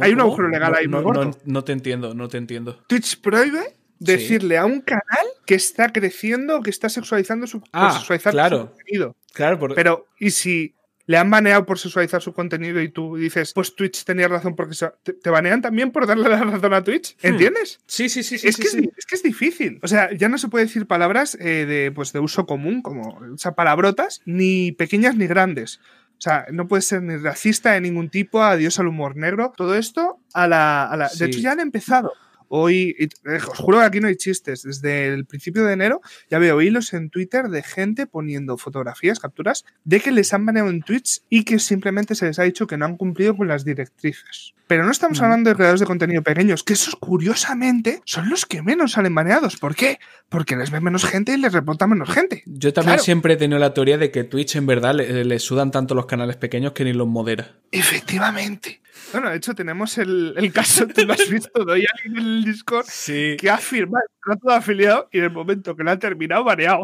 Hay 0.00 0.12
un 0.12 0.20
agujero 0.20 0.48
legal 0.48 0.74
ahí 0.74 0.86
no, 0.88 1.02
no, 1.44 1.64
te 1.64 1.72
entiendo, 1.72 2.14
no 2.14 2.28
te 2.28 2.38
entiendo. 2.38 2.82
Twitch 2.86 3.20
prohíbe 3.20 3.74
decirle 3.98 4.56
a 4.56 4.64
un 4.64 4.80
canal 4.80 5.26
que 5.44 5.54
está 5.54 5.92
creciendo, 5.92 6.62
que 6.62 6.70
está 6.70 6.88
sexualizando 6.88 7.46
su, 7.46 7.62
ah, 7.72 8.02
claro. 8.30 8.68
contenido. 8.68 9.16
Claro, 9.32 9.58
pero 9.74 10.06
¿y 10.18 10.30
si 10.30 10.74
le 11.08 11.16
han 11.16 11.30
baneado 11.30 11.64
por 11.64 11.78
sexualizar 11.78 12.20
su 12.20 12.34
contenido 12.34 12.82
y 12.82 12.90
tú 12.90 13.16
dices, 13.16 13.54
pues 13.54 13.74
Twitch 13.74 14.04
tenía 14.04 14.28
razón 14.28 14.54
porque 14.54 14.76
te, 15.22 15.30
banean 15.30 15.62
también 15.62 15.90
por 15.90 16.06
darle 16.06 16.28
la 16.28 16.44
razón 16.44 16.74
a 16.74 16.84
Twitch. 16.84 17.16
Hmm. 17.22 17.28
¿Entiendes? 17.28 17.80
Sí, 17.86 18.10
sí, 18.10 18.22
sí. 18.22 18.34
Es, 18.34 18.58
que, 18.58 18.66
Es, 18.66 19.06
que 19.06 19.14
es 19.14 19.22
difícil. 19.22 19.80
O 19.82 19.88
sea, 19.88 20.14
ya 20.14 20.28
no 20.28 20.36
se 20.36 20.48
puede 20.48 20.66
decir 20.66 20.86
palabras 20.86 21.34
eh, 21.40 21.64
de, 21.64 21.90
pues, 21.92 22.12
de 22.12 22.20
uso 22.20 22.44
común, 22.44 22.82
como 22.82 23.20
o 23.20 23.38
sea, 23.38 23.52
palabrotas, 23.52 24.20
ni 24.26 24.72
pequeñas 24.72 25.16
ni 25.16 25.26
grandes. 25.26 25.80
O 26.18 26.20
sea, 26.20 26.44
no 26.52 26.68
puede 26.68 26.82
ser 26.82 27.02
ni 27.02 27.16
racista 27.16 27.72
de 27.72 27.80
ningún 27.80 28.10
tipo, 28.10 28.42
adiós 28.42 28.78
al 28.78 28.88
humor 28.88 29.16
negro. 29.16 29.54
Todo 29.56 29.76
esto 29.76 30.20
a 30.34 30.46
la. 30.46 30.84
A 30.84 30.96
la... 30.98 31.08
De 31.08 31.24
hecho, 31.24 31.38
ya 31.38 31.52
han 31.52 31.60
empezado. 31.60 32.12
Hoy, 32.48 32.96
eh, 32.98 33.08
os 33.24 33.58
juro 33.58 33.78
que 33.78 33.84
aquí 33.84 34.00
no 34.00 34.08
hay 34.08 34.16
chistes. 34.16 34.62
Desde 34.62 35.08
el 35.08 35.24
principio 35.24 35.64
de 35.64 35.72
enero 35.72 36.00
ya 36.30 36.38
veo 36.38 36.60
hilos 36.60 36.92
en 36.92 37.10
Twitter 37.10 37.48
de 37.48 37.62
gente 37.62 38.06
poniendo 38.06 38.56
fotografías, 38.58 39.20
capturas, 39.20 39.64
de 39.84 40.00
que 40.00 40.10
les 40.10 40.32
han 40.32 40.44
baneado 40.46 40.70
en 40.70 40.82
Twitch 40.82 41.22
y 41.28 41.44
que 41.44 41.58
simplemente 41.58 42.14
se 42.14 42.26
les 42.26 42.38
ha 42.38 42.44
dicho 42.44 42.66
que 42.66 42.76
no 42.76 42.84
han 42.84 42.96
cumplido 42.96 43.36
con 43.36 43.48
las 43.48 43.64
directrices. 43.64 44.54
Pero 44.68 44.84
no 44.84 44.90
estamos 44.90 45.20
hablando 45.22 45.48
de 45.48 45.56
creadores 45.56 45.80
de 45.80 45.86
contenido 45.86 46.22
pequeños, 46.22 46.62
que 46.62 46.74
esos 46.74 46.94
curiosamente 46.94 48.02
son 48.04 48.28
los 48.28 48.44
que 48.44 48.62
menos 48.62 48.92
salen 48.92 49.14
baneados. 49.14 49.56
¿Por 49.56 49.74
qué? 49.74 49.98
Porque 50.28 50.56
les 50.56 50.70
ve 50.70 50.80
menos 50.80 51.06
gente 51.06 51.32
y 51.32 51.38
les 51.38 51.54
reporta 51.54 51.86
menos 51.86 52.10
gente. 52.10 52.42
Yo 52.44 52.74
también 52.74 52.98
siempre 52.98 53.32
he 53.32 53.36
tenido 53.38 53.58
la 53.58 53.72
teoría 53.72 53.96
de 53.96 54.10
que 54.10 54.24
Twitch 54.24 54.56
en 54.56 54.66
verdad 54.66 54.94
le, 54.94 55.38
sudan 55.38 55.70
tanto 55.70 55.94
los 55.94 56.04
canales 56.04 56.36
pequeños 56.36 56.72
que 56.72 56.84
ni 56.84 56.92
los 56.92 57.08
modera. 57.08 57.56
Efectivamente. 57.72 58.82
Bueno, 59.12 59.30
de 59.30 59.36
hecho 59.36 59.54
tenemos 59.54 59.98
el, 59.98 60.50
caso, 60.52 60.86
tú 60.86 61.04
lo 61.04 61.14
has 61.14 61.28
visto, 61.30 61.64
doy 61.64 61.84
alguien 61.92 62.16
en 62.16 62.32
el 62.32 62.44
Discord 62.44 62.86
que 63.06 63.50
ha 63.50 63.58
firmado 63.58 64.04
el 64.04 64.20
contrato 64.20 64.48
de 64.48 64.54
afiliado 64.54 65.08
y 65.12 65.18
en 65.18 65.24
el 65.24 65.30
momento 65.30 65.74
que 65.74 65.84
lo 65.84 65.90
ha 65.90 65.98
terminado, 65.98 66.44
baneado. 66.44 66.82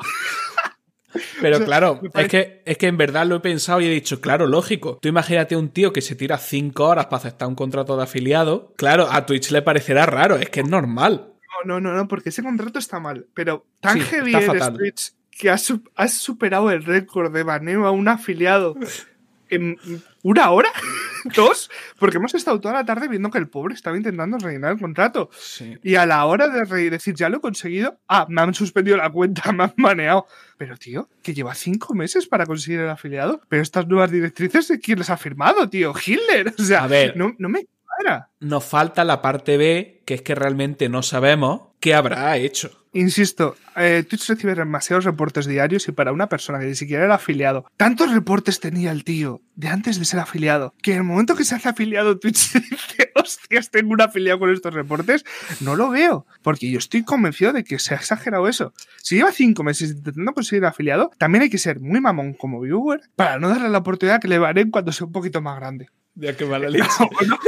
Pero 1.41 1.65
claro, 1.65 2.01
es, 2.15 2.29
que, 2.29 2.63
es 2.65 2.77
que 2.77 2.87
en 2.89 2.97
verdad 2.97 3.27
lo 3.27 3.37
he 3.37 3.41
pensado 3.41 3.81
y 3.81 3.87
he 3.87 3.91
dicho, 3.91 4.21
claro, 4.21 4.47
lógico. 4.47 4.99
Tú 5.01 5.09
imagínate 5.09 5.57
un 5.57 5.69
tío 5.69 5.93
que 5.93 6.01
se 6.01 6.17
tira 6.17 6.39
cinco 6.39 6.87
horas 6.87 7.07
para 7.07 7.19
aceptar 7.19 7.47
un 7.47 7.55
contrato 7.55 7.97
de 7.97 8.03
afiliado. 8.03 8.73
Claro, 8.77 9.09
a 9.11 9.25
Twitch 9.25 9.53
le 9.53 9.63
parecerá 9.63 10.07
raro, 10.07 10.37
es 10.37 10.51
que 10.51 10.61
es 10.61 10.69
normal. 10.69 11.35
No, 11.65 11.81
no, 11.81 11.95
no, 11.95 12.09
porque 12.09 12.31
ese 12.31 12.43
contrato 12.43 12.79
está 12.79 12.99
mal. 12.99 13.27
Pero 13.33 13.65
tan 13.81 14.01
heavy 14.01 14.35
eres 14.35 14.73
Twitch 14.75 15.13
que 15.31 15.51
has, 15.51 15.73
has 15.95 16.15
superado 16.15 16.71
el 16.71 16.85
récord 16.85 17.33
de 17.33 17.43
baneo 17.43 17.87
a 17.87 17.91
un 17.91 18.09
afiliado 18.09 18.75
en 19.55 19.77
una 20.23 20.51
hora, 20.51 20.69
dos, 21.37 21.71
porque 21.99 22.17
hemos 22.19 22.35
estado 22.35 22.61
toda 22.61 22.75
la 22.75 22.85
tarde 22.85 23.09
viendo 23.09 23.31
que 23.31 23.39
el 23.39 23.49
pobre 23.49 23.75
estaba 23.75 23.97
intentando 23.97 24.39
rellenar 24.39 24.73
el 24.73 24.79
contrato. 24.81 25.31
Sí. 25.39 25.77
Y 25.83 25.95
a 25.97 26.07
la 26.07 26.25
hora 26.27 26.49
de 26.49 26.65
re- 26.65 26.91
decir, 26.91 27.15
ya 27.15 27.29
lo 27.29 27.39
he 27.39 27.41
conseguido, 27.41 27.99
ah, 28.09 28.27
me 28.29 28.41
han 28.43 28.55
suspendido 28.55 28.97
la 28.97 29.11
cuenta, 29.11 29.51
me 29.53 29.65
han 29.65 29.75
baneado. 29.77 30.27
Pero, 30.57 30.77
tío, 30.77 31.09
que 31.23 31.35
lleva 31.35 31.55
cinco 31.55 31.95
meses 31.95 32.27
para 32.27 32.47
conseguir 32.47 32.81
el 32.81 32.89
afiliado. 32.91 33.41
Pero 33.49 33.63
estas 33.63 33.87
nuevas 33.89 34.11
directrices, 34.11 34.71
¿quién 34.83 34.99
les 34.99 35.11
ha 35.11 35.17
firmado, 35.17 35.69
tío? 35.69 35.93
Hitler. 35.95 36.55
O 36.59 36.63
sea, 36.63 36.85
A 36.85 36.87
ver. 36.87 37.17
No, 37.17 37.35
no 37.39 37.49
me 37.49 37.67
cuadra. 37.85 38.31
Nos 38.41 38.65
falta 38.65 39.05
la 39.05 39.21
parte 39.21 39.57
B, 39.57 40.03
que 40.05 40.15
es 40.15 40.23
que 40.23 40.35
realmente 40.35 40.89
no 40.89 41.03
sabemos 41.03 41.69
qué 41.81 41.95
habrá 41.95 42.37
hecho. 42.37 42.84
Insisto, 42.97 43.57
eh, 43.75 44.05
Twitch 44.09 44.29
recibe 44.29 44.55
demasiados 44.55 45.05
reportes 45.05 45.47
diarios 45.47 45.89
y 45.89 45.93
para 45.93 46.13
una 46.13 46.29
persona 46.29 46.61
que 46.61 46.67
ni 46.67 46.77
siquiera 46.77 47.05
era 47.05 47.17
afiliado, 47.17 47.67
tantos 47.77 48.13
reportes 48.13 48.61
tenía 48.61 48.93
el 48.93 49.03
tío 49.03 49.43
de 49.57 49.67
antes 49.67 49.99
de 49.99 50.05
ser 50.05 50.21
afiliado, 50.21 50.75
que 50.81 50.93
en 50.93 50.99
el 50.99 51.03
momento 51.03 51.35
que 51.35 51.45
se 51.45 51.57
hace 51.57 51.69
afiliado 51.69 52.21
Twitch 52.21 52.53
dice, 52.71 53.11
hostias, 53.17 53.73
tengo 53.73 53.95
un 53.95 54.01
afiliado 54.01 54.39
con 54.39 54.53
estos 54.53 54.73
reportes, 54.73 55.25
no 55.61 55.75
lo 55.75 55.91
veo, 55.91 56.25
porque 56.43 56.71
yo 56.71 56.79
estoy 56.79 57.03
convencido 57.03 57.53
de 57.53 57.65
que 57.65 57.81
se 57.81 57.95
ha 57.95 57.97
exagerado 57.97 58.47
eso. 58.47 58.73
Si 59.03 59.17
lleva 59.17 59.33
cinco 59.33 59.65
meses 59.65 59.91
intentando 59.91 60.33
conseguir 60.33 60.65
afiliado, 60.65 61.11
también 61.19 61.43
hay 61.43 61.51
que 61.51 61.59
ser 61.59 61.81
muy 61.81 62.01
mamón 62.01 62.35
como 62.35 62.61
viewer 62.61 63.01
para 63.17 63.41
no 63.41 63.49
darle 63.49 63.71
la 63.71 63.79
oportunidad 63.79 64.21
que 64.21 64.29
le 64.29 64.39
valen 64.39 64.71
cuando 64.71 64.93
sea 64.93 65.09
un 65.09 65.13
poquito 65.13 65.43
más 65.43 65.59
grande. 65.59 65.89
Ya 66.15 66.37
que 66.37 66.45
mala 66.45 66.69
leche. 66.71 66.87
¿O 67.01 67.25
no? 67.27 67.39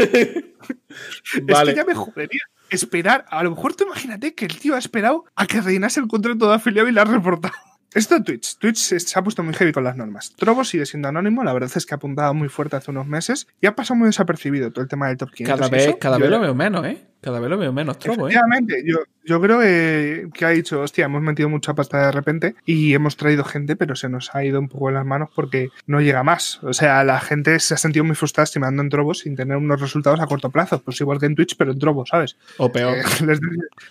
vale. 1.42 1.72
Es 1.72 1.74
que 1.74 1.74
ya 1.76 1.84
me 1.84 1.94
jodería. 1.94 2.40
Esperar, 2.70 3.24
a 3.28 3.44
lo 3.44 3.50
mejor 3.50 3.74
tú 3.76 3.84
imagínate 3.84 4.34
que 4.34 4.46
el 4.46 4.58
tío 4.58 4.74
ha 4.74 4.78
esperado 4.78 5.24
a 5.36 5.46
que 5.46 5.60
rellenase 5.60 6.00
el 6.00 6.08
contrato 6.08 6.48
de 6.48 6.54
afiliado 6.54 6.88
y 6.88 6.92
la 6.92 7.02
ha 7.02 7.04
reportado. 7.04 7.54
Esto 7.96 8.22
Twitch. 8.22 8.58
Twitch 8.58 8.76
se, 8.76 9.18
ha 9.18 9.22
puesto 9.22 9.42
muy 9.42 9.54
heavy 9.54 9.72
con 9.72 9.82
las 9.82 9.96
normas. 9.96 10.34
Trovo 10.36 10.64
sigue 10.64 10.84
siendo 10.84 11.08
anónimo, 11.08 11.42
la 11.42 11.54
verdad 11.54 11.70
es 11.74 11.86
que 11.86 11.94
ha 11.94 11.96
apuntado 11.96 12.34
muy 12.34 12.50
fuerte 12.50 12.76
hace 12.76 12.90
unos 12.90 13.06
meses 13.06 13.46
y 13.58 13.66
ha 13.66 13.74
pasado 13.74 13.96
muy 13.96 14.08
desapercibido 14.08 14.70
todo 14.70 14.82
el 14.82 14.88
tema 14.88 15.08
del 15.08 15.16
top 15.16 15.30
500. 15.30 15.58
Cada 15.58 15.70
vez, 15.70 15.96
cada 15.98 16.18
Yo- 16.18 16.22
vez 16.24 16.30
lo 16.30 16.40
veo 16.40 16.54
menos, 16.54 16.84
¿eh? 16.84 16.98
Cada 17.22 17.40
vez 17.40 17.48
lo 17.48 17.56
veo 17.56 17.72
menos, 17.72 17.98
Trobo, 17.98 18.28
¿eh? 18.28 18.32
Efectivamente, 18.32 18.82
yo, 18.86 18.98
yo 19.24 19.40
creo 19.40 19.58
que, 19.58 20.28
que 20.34 20.44
ha 20.44 20.50
dicho, 20.50 20.82
hostia, 20.82 21.06
hemos 21.06 21.22
metido 21.22 21.48
mucha 21.48 21.74
pasta 21.74 22.04
de 22.04 22.12
repente 22.12 22.54
y 22.66 22.92
hemos 22.92 23.16
traído 23.16 23.42
gente, 23.44 23.74
pero 23.76 23.96
se 23.96 24.10
nos 24.10 24.32
ha 24.34 24.44
ido 24.44 24.60
un 24.60 24.68
poco 24.68 24.90
en 24.90 24.96
las 24.96 25.06
manos 25.06 25.30
porque 25.34 25.70
no 25.86 26.02
llega 26.02 26.22
más. 26.22 26.62
O 26.62 26.74
sea, 26.74 27.02
la 27.02 27.18
gente 27.18 27.58
se 27.60 27.72
ha 27.74 27.78
sentido 27.78 28.04
muy 28.04 28.14
frustrada 28.14 28.44
estimando 28.44 28.82
en 28.82 28.90
Trovo 28.90 29.14
sin 29.14 29.34
tener 29.34 29.56
unos 29.56 29.80
resultados 29.80 30.20
a 30.20 30.26
corto 30.26 30.50
plazo. 30.50 30.82
Pues 30.82 31.00
igual 31.00 31.18
que 31.18 31.26
en 31.26 31.34
Twitch, 31.34 31.56
pero 31.56 31.72
en 31.72 31.78
Trovo, 31.78 32.04
¿sabes? 32.06 32.36
O 32.58 32.70
peor. 32.70 32.98
Eh, 32.98 33.02
les, 33.26 33.40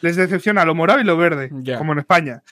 les 0.01 0.15
decepciona 0.15 0.63
lo 0.63 0.75
morado 0.75 1.01
y 1.01 1.03
lo 1.03 1.17
verde, 1.17 1.49
como 1.77 1.91
en 1.93 1.99
España. 1.99 2.43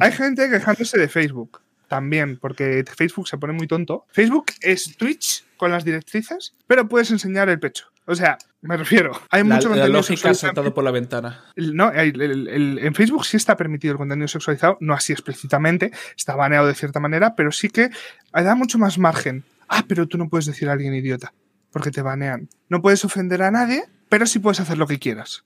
Hay 0.00 0.12
gente 0.12 0.48
quejándose 0.50 0.98
de 0.98 1.08
Facebook 1.08 1.60
también, 1.88 2.38
porque 2.38 2.84
Facebook 2.96 3.28
se 3.28 3.38
pone 3.38 3.52
muy 3.52 3.66
tonto. 3.66 4.06
Facebook 4.10 4.46
es 4.62 4.96
Twitch 4.96 5.44
con 5.56 5.70
las 5.70 5.84
directrices, 5.84 6.54
pero 6.66 6.88
puedes 6.88 7.10
enseñar 7.10 7.48
el 7.48 7.60
pecho. 7.60 7.86
O 8.06 8.14
sea, 8.14 8.36
me 8.60 8.76
refiero, 8.76 9.12
hay 9.30 9.42
La, 9.42 9.54
mucho 9.54 9.68
la 9.68 9.74
contenido 9.76 9.86
lógica 9.88 10.12
ha 10.12 10.16
sexualizado. 10.34 10.48
saltado 10.48 10.74
por 10.74 10.84
la 10.84 10.90
ventana. 10.90 11.44
No, 11.56 11.90
el- 11.90 12.20
el- 12.20 12.48
el- 12.48 12.78
en 12.80 12.94
Facebook 12.94 13.24
sí 13.24 13.36
está 13.38 13.56
permitido 13.56 13.92
el 13.92 13.98
contenido 13.98 14.28
sexualizado, 14.28 14.76
no 14.80 14.92
así 14.94 15.12
explícitamente, 15.12 15.90
está 16.16 16.34
baneado 16.36 16.66
de 16.66 16.74
cierta 16.74 17.00
manera, 17.00 17.34
pero 17.34 17.50
sí 17.52 17.68
que 17.70 17.90
da 18.32 18.54
mucho 18.54 18.78
más 18.78 18.98
margen. 18.98 19.44
Ah, 19.68 19.84
pero 19.88 20.06
tú 20.06 20.18
no 20.18 20.28
puedes 20.28 20.44
decir 20.46 20.68
a 20.68 20.72
alguien 20.72 20.94
idiota, 20.94 21.32
porque 21.70 21.90
te 21.90 22.02
banean. 22.02 22.48
No 22.68 22.82
puedes 22.82 23.04
ofender 23.06 23.42
a 23.42 23.50
nadie, 23.50 23.84
pero 24.10 24.26
sí 24.26 24.38
puedes 24.38 24.60
hacer 24.60 24.76
lo 24.76 24.86
que 24.86 24.98
quieras. 24.98 25.44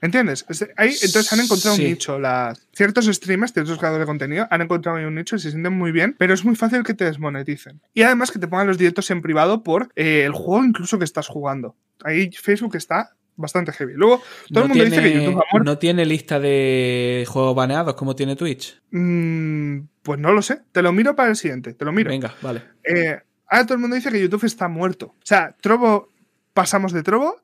¿Entiendes? 0.00 0.44
Es 0.48 0.60
de- 0.60 0.72
ahí, 0.76 0.90
entonces 1.02 1.32
han 1.32 1.40
encontrado 1.40 1.76
Sí. 1.76 1.82
un 1.84 1.90
nicho. 1.90 2.18
Las, 2.18 2.66
ciertos 2.72 3.06
streamers, 3.06 3.52
ciertos 3.52 3.78
creadores 3.78 4.02
de 4.02 4.06
contenido 4.06 4.46
han 4.50 4.62
encontrado 4.62 4.98
un 4.98 5.14
nicho 5.14 5.36
y 5.36 5.38
se 5.40 5.50
sienten 5.50 5.72
muy 5.72 5.90
bien, 5.92 6.14
pero 6.18 6.34
es 6.34 6.44
muy 6.44 6.54
fácil 6.54 6.82
que 6.84 6.94
te 6.94 7.04
desmoneticen. 7.04 7.80
Y 7.94 8.02
además 8.02 8.30
que 8.30 8.38
te 8.38 8.46
pongan 8.46 8.66
los 8.68 8.78
directos 8.78 9.10
en 9.10 9.22
privado 9.22 9.62
por 9.64 9.90
eh, 9.96 10.22
el 10.24 10.32
juego 10.32 10.64
incluso 10.64 10.98
que 10.98 11.04
estás 11.04 11.26
jugando. 11.26 11.74
Ahí 12.04 12.30
Facebook 12.30 12.76
está 12.76 13.10
bastante 13.34 13.72
heavy. 13.72 13.92
Luego, 13.94 14.22
todo 14.52 14.64
el 14.64 14.68
mundo 14.70 14.84
tiene, 14.84 14.96
dice 14.96 15.02
que 15.12 15.14
YouTube 15.24 15.42
muerto. 15.52 15.64
no 15.64 15.78
tiene 15.78 16.04
lista 16.06 16.40
de 16.40 17.24
juegos 17.28 17.54
baneados 17.56 17.94
como 17.94 18.14
tiene 18.16 18.34
Twitch. 18.36 18.80
Mm, 18.90 19.80
pues 20.02 20.18
no 20.18 20.32
lo 20.32 20.42
sé. 20.42 20.60
Te 20.72 20.82
lo 20.82 20.92
miro 20.92 21.14
para 21.16 21.30
el 21.30 21.36
siguiente. 21.36 21.74
Te 21.74 21.84
lo 21.84 21.92
miro. 21.92 22.10
Venga, 22.10 22.34
vale. 22.42 22.62
Eh, 22.84 23.16
ahora 23.48 23.64
todo 23.64 23.74
el 23.74 23.80
mundo 23.80 23.96
dice 23.96 24.10
que 24.10 24.20
YouTube 24.20 24.44
está 24.44 24.66
muerto. 24.68 25.06
O 25.06 25.14
sea, 25.24 25.56
Trovo, 25.60 26.08
pasamos 26.52 26.92
de 26.92 27.02
Trovo. 27.02 27.40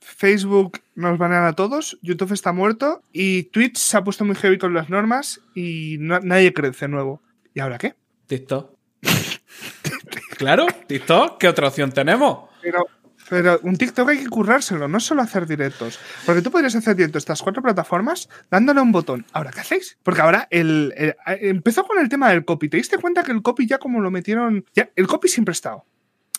Facebook 0.00 0.80
nos 0.94 1.18
banean 1.18 1.44
a 1.44 1.52
todos. 1.54 1.98
YouTube 2.02 2.32
está 2.32 2.52
muerto. 2.52 3.02
Y 3.12 3.44
Twitch 3.44 3.76
se 3.78 3.96
ha 3.96 4.04
puesto 4.04 4.24
muy 4.24 4.34
heavy 4.36 4.58
con 4.58 4.74
las 4.74 4.88
normas. 4.90 5.40
Y 5.54 5.96
no- 6.00 6.20
nadie 6.20 6.52
crece 6.54 6.88
nuevo. 6.88 7.22
¿Y 7.54 7.60
ahora 7.60 7.78
qué? 7.78 7.94
TikTok. 8.26 8.72
claro, 10.38 10.66
TikTok. 10.86 11.38
¿Qué 11.38 11.48
otra 11.48 11.68
opción 11.68 11.92
tenemos? 11.92 12.48
Pero, 12.62 12.84
pero 13.28 13.60
un 13.62 13.76
TikTok 13.76 14.08
hay 14.08 14.18
que 14.18 14.28
currárselo, 14.28 14.88
no 14.88 15.00
solo 15.00 15.22
hacer 15.22 15.46
directos. 15.46 15.98
Porque 16.26 16.42
tú 16.42 16.50
podrías 16.50 16.74
hacer 16.74 16.96
directos 16.96 17.22
estas 17.22 17.42
cuatro 17.42 17.62
plataformas 17.62 18.28
dándole 18.50 18.80
un 18.80 18.92
botón. 18.92 19.26
¿Ahora 19.32 19.50
qué 19.50 19.60
hacéis? 19.60 19.98
Porque 20.02 20.20
ahora 20.20 20.46
el, 20.50 20.92
el- 20.96 21.14
empezó 21.26 21.84
con 21.84 21.98
el 21.98 22.08
tema 22.08 22.30
del 22.30 22.44
copy. 22.44 22.68
¿Te 22.68 22.76
diste 22.76 22.98
cuenta 22.98 23.22
que 23.22 23.32
el 23.32 23.42
copy 23.42 23.66
ya 23.66 23.78
como 23.78 24.00
lo 24.00 24.10
metieron... 24.10 24.64
Ya, 24.74 24.90
el 24.96 25.06
copy 25.06 25.28
siempre 25.28 25.50
ha 25.52 25.54
estado. 25.54 25.84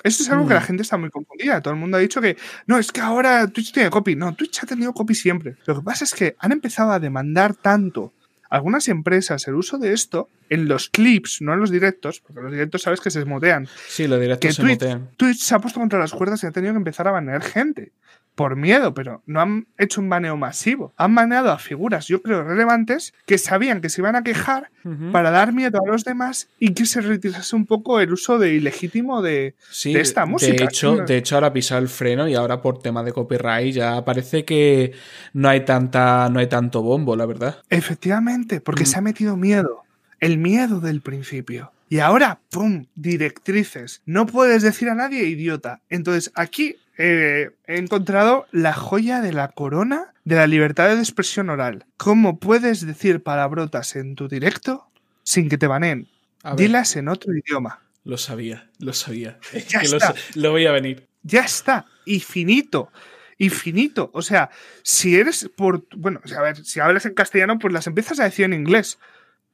Eso 0.04 0.24
es 0.24 0.30
algo 0.30 0.44
que 0.48 0.54
Mm. 0.54 0.58
la 0.58 0.62
gente 0.62 0.84
está 0.84 0.98
muy 0.98 1.10
confundida. 1.10 1.62
Todo 1.62 1.74
el 1.74 1.80
mundo 1.80 1.98
ha 1.98 2.00
dicho 2.00 2.22
que 2.22 2.38
no, 2.68 2.78
es 2.78 2.92
que 2.92 3.02
ahora 3.02 3.48
Twitch 3.48 3.72
tiene 3.72 3.90
copy. 3.90 4.16
No, 4.16 4.34
Twitch 4.34 4.64
ha 4.64 4.66
tenido 4.68 4.94
copy 4.94 5.16
siempre. 5.16 5.56
Lo 5.66 5.76
que 5.76 5.82
pasa 5.82 6.04
es 6.06 6.14
que 6.14 6.36
han 6.40 6.52
empezado 6.52 6.92
a 6.92 7.00
demandar 7.00 7.54
tanto 7.56 8.14
algunas 8.50 8.88
empresas 8.90 9.48
el 9.48 9.56
uso 9.56 9.78
de 9.78 9.94
esto 9.94 10.28
en 10.50 10.68
los 10.68 10.90
clips, 10.90 11.42
no 11.42 11.54
en 11.54 11.62
los 11.62 11.72
directos, 11.72 12.20
porque 12.20 12.42
los 12.42 12.52
directos 12.52 12.82
sabes 12.82 13.00
que 13.00 13.10
se 13.10 13.20
desmotean. 13.20 13.68
Sí, 13.88 14.08
los 14.08 14.20
directos 14.20 14.46
Que 14.50 14.54
se 14.54 14.62
Twitch, 14.62 14.74
mutean. 14.82 15.10
Twitch 15.16 15.40
se 15.40 15.56
ha 15.56 15.60
puesto 15.60 15.80
contra 15.80 15.98
las 16.00 16.12
cuerdas 16.12 16.44
y 16.44 16.48
ha 16.48 16.52
tenido 16.52 16.74
que 16.74 16.78
empezar 16.78 17.08
a 17.08 17.12
banear 17.12 17.42
gente. 17.44 17.94
Por 18.36 18.56
miedo, 18.56 18.94
pero 18.94 19.22
no 19.26 19.42
han 19.42 19.68
hecho 19.78 20.00
un 20.02 20.10
baneo 20.10 20.38
masivo. 20.38 20.94
Han 20.98 21.14
baneado 21.14 21.52
a 21.52 21.60
figuras, 21.60 22.08
yo 22.08 22.22
creo, 22.22 22.44
relevantes 22.44 23.14
que 23.26 23.38
sabían 23.38 23.82
que 23.82 23.90
se 23.90 24.02
iban 24.02 24.16
a 24.16 24.24
quejar 24.24 24.70
para 25.12 25.30
dar 25.32 25.54
miedo 25.54 25.80
a 25.84 25.88
los 25.88 26.04
demás 26.06 26.48
y 26.58 26.74
que 26.74 26.86
se 26.86 27.02
retirase 27.02 27.56
un 27.56 27.66
poco 27.66 28.00
el 28.00 28.12
uso 28.14 28.40
de 28.40 28.54
ilegítimo 28.54 29.22
de, 29.22 29.54
Sí, 29.70 29.94
de 29.94 30.02
esta 30.02 30.26
música. 30.26 30.54
De 30.56 30.64
hecho, 30.64 30.96
de 30.98 31.18
hecho, 31.18 31.36
ahora 31.36 31.48
ha 31.48 31.54
pisado 31.54 31.82
el 31.82 31.90
freno 31.90 32.28
y 32.28 32.34
ahora 32.36 32.62
por 32.62 32.80
tema 32.80 33.04
de 33.04 33.12
copyright 33.12 33.76
ya 33.76 34.04
parece 34.06 34.44
que 34.46 34.94
no 35.34 35.50
hay 35.50 35.66
tanta, 35.66 36.30
no 36.30 36.40
hay 36.40 36.48
tanto 36.48 36.82
bombo, 36.82 37.16
la 37.16 37.26
verdad. 37.26 37.58
Efectivamente, 37.70 38.62
porque 38.62 38.84
Mm. 38.84 38.88
se 38.88 38.98
ha 38.98 39.02
metido 39.02 39.38
miedo. 39.38 39.84
El 40.20 40.38
miedo 40.38 40.80
del 40.80 41.02
principio. 41.02 41.72
Y 41.90 42.00
ahora, 42.00 42.40
¡pum! 42.50 42.86
Directrices. 42.96 44.02
No 44.06 44.26
puedes 44.26 44.62
decir 44.64 44.90
a 44.90 44.96
nadie 44.96 45.26
idiota. 45.26 45.82
Entonces, 45.90 46.32
aquí 46.36 46.78
eh, 47.04 47.50
he 47.66 47.78
encontrado 47.78 48.46
la 48.52 48.74
joya 48.74 49.22
de 49.22 49.34
la 49.34 49.48
corona 49.48 50.14
de 50.24 50.36
la 50.36 50.46
libertad 50.46 50.90
de 50.90 51.00
expresión 51.00 51.50
oral. 51.50 51.88
¿Cómo 51.98 52.40
puedes 52.40 52.86
decir 52.86 53.24
palabrotas 53.24 53.96
en 53.96 54.16
tu 54.16 54.28
directo 54.28 54.88
sin 55.24 55.50
que 55.50 55.58
te 55.58 55.66
baneen? 55.66 56.08
Dilas 56.56 56.96
en 56.96 57.08
otro 57.08 57.34
idioma. 57.34 57.82
lo 58.04 58.18
sabía, 58.18 58.70
lo 58.78 58.94
sabía. 58.94 59.40
Ya 59.68 59.80
que 59.80 59.88
está. 59.88 60.14
lo 60.36 60.52
voy 60.52 60.68
a 60.68 60.72
venir. 60.72 61.08
Ya 61.24 61.42
está. 61.42 61.86
Infinito. 62.06 62.92
Infinito. 63.40 64.12
O 64.14 64.22
sea, 64.22 64.52
si 64.84 65.16
eres 65.16 65.50
por. 65.56 65.88
Bueno, 65.96 66.22
a 66.38 66.42
ver, 66.42 66.64
si 66.64 66.80
hablas 66.80 67.08
en 67.08 67.16
castellano, 67.16 67.58
pues 67.58 67.74
las 67.74 67.88
empiezas 67.88 68.20
a 68.20 68.26
decir 68.26 68.46
en 68.46 68.54
inglés. 68.54 69.00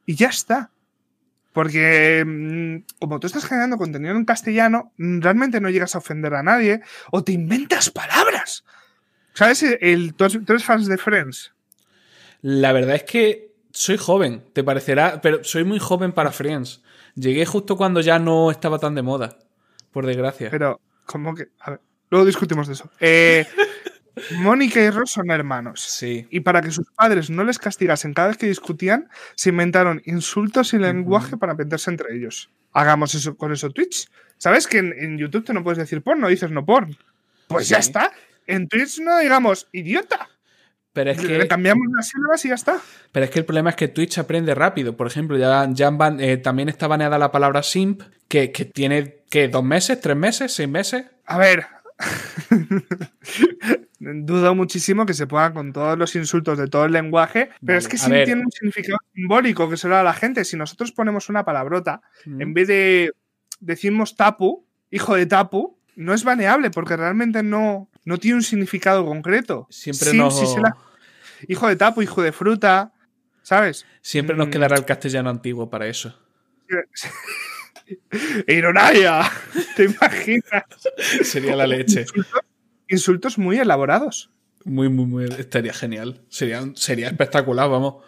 Y 0.04 0.16
ya 0.16 0.28
está. 0.28 0.70
Porque 1.58 2.22
mm, 2.24 3.00
como 3.00 3.18
tú 3.18 3.26
estás 3.26 3.44
generando 3.44 3.78
contenido 3.78 4.14
en 4.14 4.24
castellano, 4.24 4.92
mm, 4.96 5.18
realmente 5.18 5.60
no 5.60 5.68
llegas 5.70 5.96
a 5.96 5.98
ofender 5.98 6.32
a 6.34 6.44
nadie 6.44 6.82
o 7.10 7.24
te 7.24 7.32
inventas 7.32 7.90
palabras. 7.90 8.62
¿Sabes? 9.34 9.64
El, 9.80 10.14
tú, 10.14 10.26
eres 10.26 10.62
fans 10.62 10.86
de 10.86 10.96
Friends. 10.98 11.52
La 12.42 12.70
verdad 12.70 12.94
es 12.94 13.02
que 13.02 13.56
soy 13.72 13.96
joven, 13.96 14.44
te 14.52 14.62
parecerá, 14.62 15.20
pero 15.20 15.42
soy 15.42 15.64
muy 15.64 15.80
joven 15.80 16.12
para 16.12 16.30
Friends. 16.30 16.84
Llegué 17.16 17.44
justo 17.44 17.76
cuando 17.76 18.02
ya 18.02 18.20
no 18.20 18.52
estaba 18.52 18.78
tan 18.78 18.94
de 18.94 19.02
moda, 19.02 19.40
por 19.90 20.06
desgracia. 20.06 20.50
Pero, 20.52 20.80
¿cómo 21.06 21.34
que? 21.34 21.48
A 21.58 21.72
ver, 21.72 21.80
luego 22.08 22.24
discutimos 22.24 22.68
de 22.68 22.74
eso. 22.74 22.88
Eh, 23.00 23.44
Mónica 24.38 24.80
y 24.80 24.90
Ross 24.90 25.12
son 25.12 25.30
hermanos. 25.30 25.80
Sí. 25.80 26.26
Y 26.30 26.40
para 26.40 26.60
que 26.60 26.70
sus 26.70 26.90
padres 26.90 27.30
no 27.30 27.44
les 27.44 27.58
castigasen 27.58 28.14
cada 28.14 28.28
vez 28.28 28.36
que 28.36 28.46
discutían, 28.46 29.08
se 29.34 29.50
inventaron 29.50 30.02
insultos 30.04 30.74
y 30.74 30.78
lenguaje 30.78 31.36
para 31.36 31.54
meterse 31.54 31.90
entre 31.90 32.14
ellos. 32.16 32.50
Hagamos 32.72 33.14
eso 33.14 33.36
con 33.36 33.52
eso 33.52 33.70
Twitch. 33.70 34.08
¿Sabes 34.36 34.66
que 34.66 34.78
en, 34.78 34.94
en 34.96 35.18
YouTube 35.18 35.44
tú 35.44 35.52
no 35.52 35.64
puedes 35.64 35.78
decir 35.78 36.02
porno, 36.02 36.28
dices 36.28 36.50
no 36.50 36.64
porn? 36.64 36.96
Pues 37.48 37.68
ya 37.68 37.78
está. 37.78 38.12
En 38.46 38.68
Twitch 38.68 39.00
no 39.00 39.18
digamos 39.18 39.68
idiota. 39.72 40.28
Pero 40.92 41.10
es 41.10 41.22
Le 41.22 41.38
que 41.38 41.48
cambiamos 41.48 41.86
las 41.94 42.08
sílabas 42.08 42.44
y 42.44 42.48
ya 42.48 42.54
está. 42.54 42.80
Pero 43.12 43.24
es 43.24 43.30
que 43.30 43.38
el 43.38 43.44
problema 43.44 43.70
es 43.70 43.76
que 43.76 43.88
Twitch 43.88 44.18
aprende 44.18 44.54
rápido. 44.54 44.96
Por 44.96 45.06
ejemplo, 45.06 45.36
ya, 45.38 45.64
eh, 46.18 46.36
también 46.38 46.68
está 46.68 46.88
baneada 46.88 47.18
la 47.18 47.30
palabra 47.30 47.62
simp, 47.62 48.02
que, 48.26 48.50
que 48.50 48.64
tiene, 48.64 49.18
¿qué? 49.30 49.48
¿Dos 49.48 49.62
meses? 49.62 50.00
¿Tres 50.00 50.16
meses? 50.16 50.52
¿Seis 50.52 50.68
meses? 50.68 51.04
A 51.24 51.38
ver, 51.38 51.66
Dudo 54.00 54.54
muchísimo 54.54 55.06
que 55.06 55.14
se 55.14 55.26
ponga 55.26 55.52
con 55.52 55.72
todos 55.72 55.98
los 55.98 56.14
insultos 56.14 56.58
de 56.58 56.68
todo 56.68 56.84
el 56.84 56.92
lenguaje, 56.92 57.46
pero 57.60 57.62
Vale, 57.62 57.78
es 57.78 57.88
que 57.88 57.98
sí 57.98 58.10
ver. 58.10 58.24
tiene 58.26 58.42
un 58.42 58.50
significado 58.52 58.98
simbólico 59.14 59.68
que 59.68 59.76
se 59.76 59.88
lo 59.88 59.94
da 59.94 60.00
a 60.00 60.04
la 60.04 60.14
gente. 60.14 60.44
Si 60.44 60.56
nosotros 60.56 60.92
ponemos 60.92 61.28
una 61.28 61.44
palabrota, 61.44 62.00
Mm. 62.24 62.42
en 62.42 62.54
vez 62.54 62.68
de 62.68 63.12
decimos 63.60 64.16
tapu, 64.16 64.64
hijo 64.90 65.14
de 65.16 65.26
tapu, 65.26 65.76
no 65.96 66.14
es 66.14 66.22
baneable 66.24 66.70
porque 66.70 66.96
realmente 66.96 67.42
no, 67.42 67.88
no 68.04 68.18
tiene 68.18 68.36
un 68.36 68.42
significado 68.42 69.04
concreto. 69.04 69.66
Siempre 69.70 70.10
se 70.10 70.60
la- 70.60 70.76
Hijo 71.48 71.68
de 71.68 71.76
tapu, 71.76 72.02
hijo 72.02 72.22
de 72.22 72.32
fruta, 72.32 72.92
¿sabes? 73.42 73.84
siempre 74.00 74.36
nos 74.36 74.48
Mm. 74.48 74.50
quedará 74.50 74.76
el 74.76 74.84
castellano 74.84 75.30
antiguo 75.30 75.68
para 75.70 75.86
eso. 75.88 76.16
Ironaya, 78.46 79.30
¿te 79.76 79.84
imaginas? 79.84 80.64
Sería 81.22 81.56
la 81.56 81.66
leche. 81.66 82.00
Insultos, 82.00 82.42
insultos 82.88 83.38
muy 83.38 83.58
elaborados. 83.58 84.30
Muy, 84.64 84.88
muy, 84.88 85.06
muy. 85.06 85.24
Estaría 85.24 85.72
genial. 85.72 86.22
Sería, 86.28 86.62
sería 86.74 87.08
espectacular, 87.08 87.70
vamos. 87.70 88.04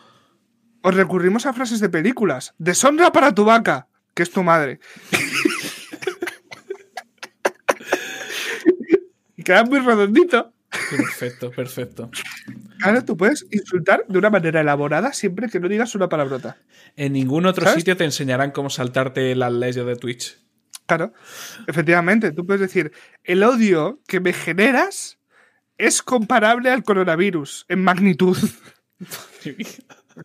Os 0.82 0.94
recurrimos 0.94 1.46
a 1.46 1.52
frases 1.52 1.80
de 1.80 1.88
películas. 1.88 2.54
Deshonra 2.58 3.12
para 3.12 3.34
tu 3.34 3.44
vaca, 3.44 3.88
que 4.14 4.22
es 4.22 4.30
tu 4.30 4.42
madre. 4.42 4.80
y 9.36 9.42
queda 9.42 9.64
muy 9.64 9.80
redondito. 9.80 10.52
Perfecto, 10.90 11.50
perfecto. 11.50 12.10
Ahora 12.82 13.04
tú 13.04 13.16
puedes 13.16 13.46
insultar 13.50 14.04
de 14.08 14.18
una 14.18 14.30
manera 14.30 14.60
elaborada 14.60 15.12
siempre 15.12 15.48
que 15.48 15.60
no 15.60 15.68
digas 15.68 15.94
una 15.94 16.08
palabrota. 16.08 16.56
En 16.96 17.12
ningún 17.12 17.46
otro 17.46 17.64
¿Sabes? 17.64 17.78
sitio 17.80 17.96
te 17.96 18.04
enseñarán 18.04 18.50
cómo 18.50 18.70
saltarte 18.70 19.34
las 19.34 19.52
leyes 19.52 19.84
de 19.84 19.96
Twitch. 19.96 20.38
Claro, 20.86 21.12
efectivamente, 21.66 22.32
tú 22.32 22.44
puedes 22.44 22.60
decir, 22.60 22.92
el 23.22 23.42
odio 23.44 24.00
que 24.08 24.18
me 24.18 24.32
generas 24.32 25.18
es 25.78 26.02
comparable 26.02 26.70
al 26.70 26.84
coronavirus 26.84 27.66
en 27.68 27.82
magnitud. 27.82 28.36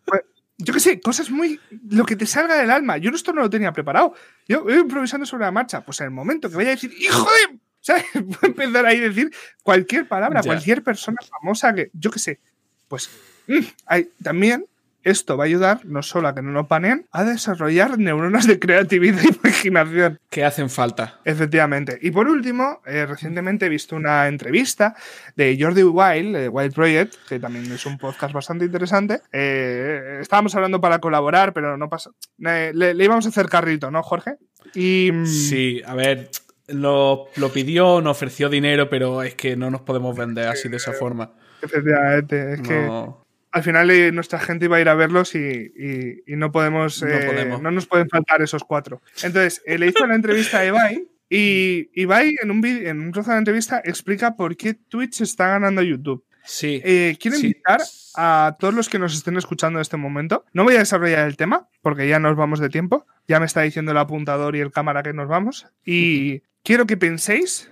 Pues, 0.04 0.22
Yo 0.58 0.74
qué 0.74 0.80
sé, 0.80 1.00
cosas 1.00 1.30
muy... 1.30 1.58
Lo 1.90 2.04
que 2.04 2.16
te 2.16 2.26
salga 2.26 2.56
del 2.56 2.70
alma. 2.70 2.98
Yo 2.98 3.10
esto 3.10 3.32
no 3.32 3.40
lo 3.40 3.48
tenía 3.48 3.72
preparado. 3.72 4.12
Yo 4.46 4.64
voy 4.64 4.74
improvisando 4.74 5.24
sobre 5.24 5.44
la 5.44 5.52
marcha. 5.52 5.82
Pues 5.82 6.00
en 6.00 6.06
el 6.06 6.10
momento 6.10 6.50
que 6.50 6.56
vaya 6.56 6.70
a 6.70 6.72
decir, 6.72 6.92
¡hijo 6.98 7.24
de...! 7.24 7.58
¿Sabes? 7.86 8.04
A 8.42 8.46
empezar 8.46 8.84
ahí 8.86 8.98
a 8.98 9.02
decir 9.02 9.30
cualquier 9.62 10.08
palabra, 10.08 10.40
Ya. 10.40 10.46
cualquier 10.48 10.82
persona 10.82 11.18
famosa 11.40 11.72
que... 11.74 11.90
Yo 11.92 12.10
qué 12.10 12.18
sé. 12.18 12.40
Pues 12.88 13.08
mm, 13.46 13.60
hay- 13.86 14.08
también 14.22 14.66
esto 15.04 15.36
va 15.36 15.44
a 15.44 15.46
ayudar 15.46 15.84
no 15.84 16.02
solo 16.02 16.26
a 16.26 16.34
que 16.34 16.42
no 16.42 16.50
nos 16.50 16.66
paneen, 16.66 17.06
a 17.12 17.22
desarrollar 17.22 17.96
neuronas 17.96 18.48
de 18.48 18.58
creatividad 18.58 19.22
e 19.24 19.28
imaginación. 19.40 20.18
¿Qué 20.30 20.44
hacen 20.44 20.68
falta? 20.68 21.20
Efectivamente. 21.24 21.96
Y 22.02 22.10
por 22.10 22.26
último, 22.28 22.82
eh, 22.86 23.06
recientemente 23.06 23.66
he 23.66 23.68
visto 23.68 23.94
una 23.94 24.26
entrevista 24.26 24.96
de 25.36 25.56
Jordi 25.60 25.84
Wild, 25.84 26.34
de 26.36 26.48
Wild 26.48 26.74
Project, 26.74 27.14
que 27.28 27.38
también 27.38 27.70
es 27.70 27.86
un 27.86 27.98
podcast 27.98 28.32
bastante 28.34 28.64
interesante. 28.64 29.20
Eh, 29.32 30.18
estábamos 30.22 30.52
hablando 30.56 30.80
para 30.80 30.98
colaborar, 30.98 31.52
pero 31.52 31.76
no 31.76 31.88
pasa. 31.88 32.10
eh, 32.44 32.72
le, 32.74 32.92
le 32.92 33.04
íbamos 33.04 33.26
a 33.26 33.28
hacer 33.28 33.48
carrito, 33.48 33.92
¿no, 33.92 34.02
Jorge? 34.02 34.38
Y. 34.74 35.12
mm, 35.12 35.26
Sí, 35.26 35.82
a 35.86 35.94
ver, 35.94 36.30
lo, 36.68 37.26
lo 37.36 37.52
pidió, 37.52 38.00
nos 38.00 38.16
ofreció 38.16 38.48
dinero, 38.48 38.88
pero 38.90 39.22
es 39.22 39.34
que 39.34 39.56
no 39.56 39.70
nos 39.70 39.82
podemos 39.82 40.16
vender 40.16 40.48
así 40.48 40.68
de 40.68 40.76
esa 40.78 40.92
forma. 40.92 41.32
Efectivamente, 41.62 42.54
es 42.54 42.60
que 42.60 42.74
No, 42.86 43.24
al 43.52 43.62
final 43.62 43.90
eh, 43.90 44.12
nuestra 44.12 44.38
gente 44.38 44.66
iba 44.66 44.76
a 44.76 44.80
ir 44.80 44.88
a 44.88 44.94
verlos 44.94 45.34
y, 45.34 45.38
y- 45.38 46.22
y 46.26 46.36
no 46.36 46.52
podemos. 46.52 47.02
No 47.02 47.08
eh, 47.08 47.26
podemos. 47.26 47.62
no 47.62 47.70
nos 47.70 47.86
pueden 47.86 48.08
faltar 48.08 48.42
esos 48.42 48.62
cuatro. 48.64 49.00
Entonces, 49.22 49.62
eh, 49.66 49.78
le 49.78 49.86
hizo 49.88 50.04
una 50.04 50.14
entrevista 50.14 50.58
a 50.60 50.66
Ibai. 50.66 51.08
Y 51.28 51.90
Ibai, 52.00 52.36
en 52.40 52.50
un, 52.52 52.60
vi- 52.60 52.86
en 52.86 53.00
un 53.00 53.10
trozo 53.12 53.30
de 53.30 53.34
la 53.36 53.38
entrevista, 53.40 53.80
explica 53.84 54.36
por 54.36 54.56
qué 54.56 54.74
Twitch 54.74 55.22
está 55.22 55.48
ganando 55.48 55.82
YouTube. 55.82 56.24
sí, 56.44 56.80
Eh, 56.84 57.16
quiero 57.20 57.36
Sí. 57.36 57.46
invitar 57.48 57.80
a 58.16 58.56
todos 58.60 58.72
los 58.72 58.88
que 58.88 59.00
nos 59.00 59.12
estén 59.14 59.36
escuchando 59.36 59.78
en 59.78 59.82
este 59.82 59.96
momento. 59.96 60.44
No 60.52 60.62
voy 60.62 60.76
a 60.76 60.78
desarrollar 60.78 61.26
el 61.26 61.36
tema 61.36 61.68
porque 61.82 62.06
ya 62.08 62.20
nos 62.20 62.36
vamos 62.36 62.60
de 62.60 62.68
tiempo. 62.68 63.04
Ya 63.26 63.40
me 63.40 63.46
está 63.46 63.62
diciendo 63.62 63.90
el 63.90 63.98
apuntador 63.98 64.54
y 64.54 64.60
el 64.60 64.70
cámara 64.70 65.02
que 65.02 65.12
nos 65.12 65.26
vamos. 65.26 65.66
Y 65.84 66.42
quiero 66.66 66.84
que 66.84 66.96
penséis 66.96 67.70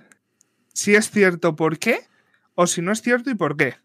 si 0.73 0.95
es 0.95 1.11
cierto 1.11 1.55
por 1.57 1.77
qué 1.77 1.99
o 2.55 2.65
si 2.65 2.81
no 2.81 2.93
es 2.93 3.01
cierto 3.01 3.29
y 3.29 3.35
por 3.35 3.57
qué. 3.57 3.75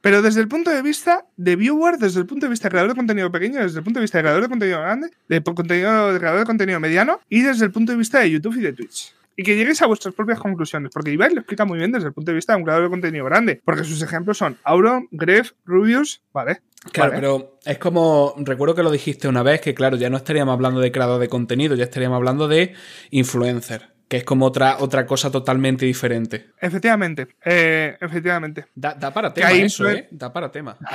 Pero 0.00 0.22
desde 0.22 0.40
el 0.40 0.48
punto 0.48 0.70
de 0.70 0.80
vista 0.80 1.26
de 1.36 1.56
viewer, 1.56 1.98
desde 1.98 2.20
el 2.20 2.26
punto 2.26 2.46
de 2.46 2.50
vista 2.50 2.68
de 2.68 2.70
creador 2.70 2.90
de 2.90 2.96
contenido 2.96 3.32
pequeño, 3.32 3.60
desde 3.60 3.78
el 3.78 3.84
punto 3.84 3.98
de 3.98 4.04
vista 4.04 4.18
de 4.18 4.22
creador 4.22 4.42
de 4.42 4.48
contenido 4.48 4.80
grande, 4.80 5.10
de 5.28 5.42
contenido, 5.42 6.12
de 6.12 6.18
creador 6.20 6.40
de 6.40 6.46
contenido 6.46 6.78
mediano 6.78 7.20
y 7.28 7.40
desde 7.40 7.64
el 7.64 7.72
punto 7.72 7.92
de 7.92 7.98
vista 7.98 8.20
de 8.20 8.30
YouTube 8.30 8.56
y 8.56 8.60
de 8.60 8.72
Twitch. 8.72 9.12
Y 9.36 9.42
que 9.42 9.56
lleguéis 9.56 9.82
a 9.82 9.86
vuestras 9.86 10.14
propias 10.14 10.38
conclusiones, 10.38 10.92
porque 10.94 11.10
Ibai 11.10 11.34
lo 11.34 11.40
explica 11.40 11.64
muy 11.64 11.78
bien 11.78 11.90
desde 11.90 12.06
el 12.06 12.12
punto 12.12 12.30
de 12.30 12.36
vista 12.36 12.52
de 12.52 12.58
un 12.58 12.62
creador 12.62 12.84
de 12.84 12.90
contenido 12.90 13.24
grande, 13.24 13.60
porque 13.64 13.82
sus 13.82 14.00
ejemplos 14.02 14.38
son 14.38 14.56
Auron, 14.62 15.08
Gref, 15.10 15.52
Rubius, 15.64 16.22
¿vale? 16.32 16.60
claro, 16.92 17.10
Vale. 17.10 17.20
pero 17.20 17.58
es 17.64 17.78
como, 17.78 18.34
recuerdo 18.38 18.76
que 18.76 18.84
lo 18.84 18.92
dijiste 18.92 19.26
una 19.26 19.42
vez, 19.42 19.60
que 19.60 19.74
claro, 19.74 19.96
ya 19.96 20.10
no 20.10 20.18
estaríamos 20.18 20.52
hablando 20.52 20.78
de 20.78 20.92
creador 20.92 21.18
de 21.18 21.28
contenido, 21.28 21.74
ya 21.74 21.84
estaríamos 21.84 22.16
hablando 22.16 22.46
de 22.46 22.74
influencer, 23.10 23.93
que 24.08 24.18
es 24.18 24.24
como 24.24 24.46
otra, 24.46 24.78
otra 24.78 25.06
cosa 25.06 25.30
totalmente 25.30 25.86
diferente. 25.86 26.50
Efectivamente, 26.60 27.28
eh, 27.44 27.96
efectivamente. 28.00 28.66
Da, 28.74 28.94
da 28.94 29.12
para 29.12 29.32
tema 29.32 29.52
eso, 29.52 29.88
¿eh? 29.88 30.08
Da 30.10 30.32
para 30.32 30.50
tema. 30.50 30.76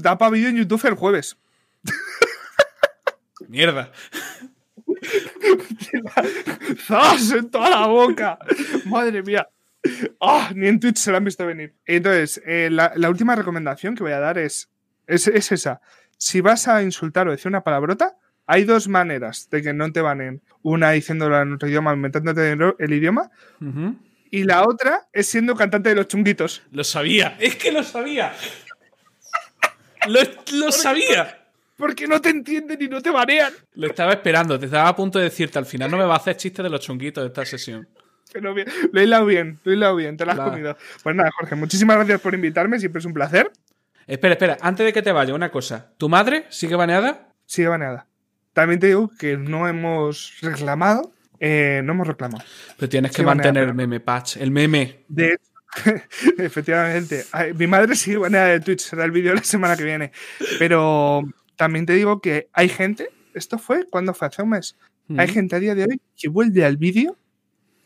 Da 0.00 0.18
para 0.18 0.30
vídeo 0.30 0.48
en 0.48 0.56
YouTube 0.56 0.86
el 0.86 0.94
jueves. 0.94 1.36
Mierda. 3.48 3.90
¡Zas! 6.86 7.32
En 7.32 7.50
toda 7.50 7.70
la 7.70 7.86
boca. 7.86 8.38
Madre 8.86 9.22
mía. 9.22 9.48
Ah, 10.20 10.50
ni 10.54 10.68
en 10.68 10.78
Twitch 10.78 10.98
se 10.98 11.10
lo 11.10 11.16
han 11.16 11.24
visto 11.24 11.46
venir. 11.46 11.74
Entonces, 11.86 12.40
eh, 12.44 12.68
la, 12.70 12.92
la 12.96 13.08
última 13.08 13.34
recomendación 13.34 13.94
que 13.94 14.02
voy 14.02 14.12
a 14.12 14.20
dar 14.20 14.38
es, 14.38 14.70
es, 15.06 15.26
es 15.26 15.52
esa. 15.52 15.80
Si 16.18 16.40
vas 16.40 16.68
a 16.68 16.82
insultar 16.82 17.28
o 17.28 17.30
decir 17.30 17.48
una 17.48 17.64
palabrota, 17.64 18.18
hay 18.50 18.64
dos 18.64 18.88
maneras 18.88 19.48
de 19.50 19.62
que 19.62 19.72
no 19.72 19.92
te 19.92 20.00
banen. 20.00 20.42
Una 20.62 20.90
diciéndolo 20.90 21.40
en 21.40 21.52
otro 21.54 21.68
idioma, 21.68 21.94
inventándote 21.94 22.50
el, 22.78 22.92
idioma. 22.92 23.30
Y 24.30 24.42
la 24.42 24.64
otra 24.66 25.08
es 25.12 25.28
siendo 25.28 25.54
cantante 25.54 25.90
de 25.90 25.94
los 25.94 26.08
chunguitos. 26.08 26.62
Lo 26.72 26.82
sabía, 26.82 27.36
es 27.38 27.54
que 27.54 27.70
lo 27.70 27.82
sabía. 27.84 28.32
Lo, 30.08 30.20
lo 30.52 30.72
sabía. 30.72 31.46
Porque 31.76 32.08
no 32.08 32.20
te 32.20 32.30
entienden 32.30 32.76
y 32.82 32.88
no 32.88 33.00
te 33.00 33.10
banean. 33.10 33.52
Lo 33.74 33.86
estaba 33.86 34.12
esperando, 34.12 34.58
te 34.58 34.66
estaba 34.66 34.88
a 34.88 34.96
punto 34.96 35.18
de 35.18 35.24
decirte 35.26 35.58
al 35.58 35.64
final 35.66 35.90
no 35.90 35.96
me 35.96 36.04
va 36.04 36.14
a 36.14 36.18
hacer 36.18 36.36
chiste 36.36 36.62
de 36.62 36.68
los 36.70 36.80
chunguitos 36.80 37.22
de 37.22 37.28
esta 37.28 37.44
sesión. 37.46 37.88
Pero 38.32 38.52
bien, 38.52 38.66
lo 38.92 39.00
he 39.00 39.04
hilado 39.04 39.26
bien, 39.26 39.58
lo 39.64 39.72
he 39.72 39.76
hilado 39.76 39.96
bien, 39.96 40.16
te 40.16 40.24
lo 40.24 40.32
has 40.32 40.38
La- 40.38 40.44
comido. 40.44 40.76
Pues 41.02 41.14
nada, 41.16 41.30
Jorge, 41.38 41.54
muchísimas 41.54 41.96
gracias 41.96 42.20
por 42.20 42.34
invitarme, 42.34 42.78
siempre 42.80 42.98
es 42.98 43.04
un 43.06 43.14
placer. 43.14 43.50
Espera, 44.06 44.34
espera, 44.34 44.58
antes 44.60 44.84
de 44.84 44.92
que 44.92 45.02
te 45.02 45.12
vaya, 45.12 45.34
una 45.34 45.50
cosa. 45.50 45.92
¿Tu 45.96 46.08
madre 46.08 46.46
sigue 46.50 46.74
baneada? 46.76 47.28
Sigue 47.46 47.68
baneada. 47.68 48.06
También 48.52 48.80
te 48.80 48.88
digo 48.88 49.10
que 49.18 49.36
no 49.36 49.68
hemos 49.68 50.34
reclamado, 50.42 51.12
eh, 51.38 51.82
no 51.84 51.92
hemos 51.92 52.06
reclamado. 52.06 52.44
Pero 52.76 52.88
tienes 52.88 53.12
que 53.12 53.22
mantener 53.22 53.68
el 53.68 53.74
meme 53.74 54.00
patch, 54.00 54.36
el 54.36 54.50
meme. 54.50 55.04
De 55.08 55.38
efectivamente, 56.38 57.24
ay, 57.32 57.54
mi 57.54 57.66
madre 57.66 57.94
sigue 57.94 58.18
baneada 58.18 58.48
de 58.48 58.60
Twitch, 58.60 58.80
será 58.80 59.04
el 59.04 59.12
vídeo 59.12 59.34
la 59.34 59.44
semana 59.44 59.76
que 59.76 59.84
viene. 59.84 60.12
Pero 60.58 61.22
también 61.56 61.86
te 61.86 61.94
digo 61.94 62.20
que 62.20 62.48
hay 62.52 62.68
gente, 62.68 63.10
esto 63.34 63.58
fue 63.58 63.86
cuando 63.88 64.14
fue 64.14 64.28
hace 64.28 64.42
un 64.42 64.50
mes, 64.50 64.76
hay 65.16 65.26
gente 65.26 65.56
a 65.56 65.60
día 65.60 65.74
de 65.74 65.82
hoy 65.82 66.00
que 66.16 66.28
vuelve 66.28 66.64
al 66.64 66.76
vídeo 66.76 67.16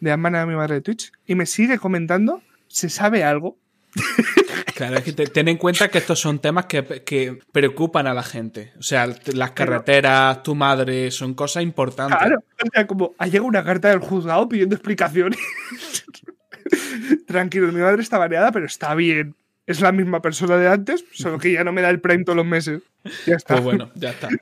de 0.01 0.13
han 0.13 0.23
baneado 0.23 0.45
a 0.45 0.51
mi 0.51 0.55
madre 0.55 0.75
de 0.75 0.81
Twitch 0.83 1.11
y 1.27 1.35
me 1.35 1.47
sigue 1.47 1.79
comentando, 1.79 2.43
¿se 2.69 2.91
sabe 2.91 3.25
algo? 3.25 3.57
Claro, 4.75 4.97
es 4.97 5.05
que 5.05 5.13
te- 5.13 5.27
ten 5.29 5.47
en 5.49 5.57
cuenta 5.57 5.89
que 5.89 5.99
estos 5.99 6.19
son 6.19 6.41
temas 6.41 6.67
que, 6.67 6.83
que 7.05 7.39
preocupan 7.53 8.07
a 8.09 8.15
la 8.15 8.23
gente. 8.25 8.73
O 8.79 8.83
sea, 8.83 9.07
las 9.33 9.53
carreteras, 9.53 10.43
tu 10.43 10.55
madre, 10.57 11.11
son 11.13 11.35
cosas 11.35 11.63
importantes. 11.63 12.19
Claro, 12.19 12.39
o 12.63 12.67
sea, 12.73 12.87
como 12.87 13.15
ha 13.19 13.27
llegado 13.27 13.47
una 13.47 13.63
carta 13.65 13.89
del 13.91 14.01
juzgado 14.01 14.49
pidiendo 14.49 14.75
explicaciones. 14.75 15.39
Tranquilo, 17.27 17.71
mi 17.73 17.81
madre 17.81 18.03
está 18.03 18.19
baneada, 18.19 18.51
pero 18.53 18.67
está 18.67 18.95
bien. 18.95 19.37
Es 19.67 19.81
la 19.81 19.93
misma 19.93 20.21
persona 20.21 20.57
de 20.57 20.69
antes, 20.69 21.05
solo 21.13 21.39
que 21.39 21.53
ya 21.53 21.65
no 21.65 21.73
me 21.73 21.81
da 21.81 21.89
el 21.91 22.01
prime 22.01 22.25
todos 22.25 22.37
los 22.37 22.45
meses. 22.47 22.83
Ya 23.27 23.37
está. 23.37 23.55
Pues 23.55 23.65
bueno, 23.65 23.91
ya 23.95 24.11
está. 24.11 24.29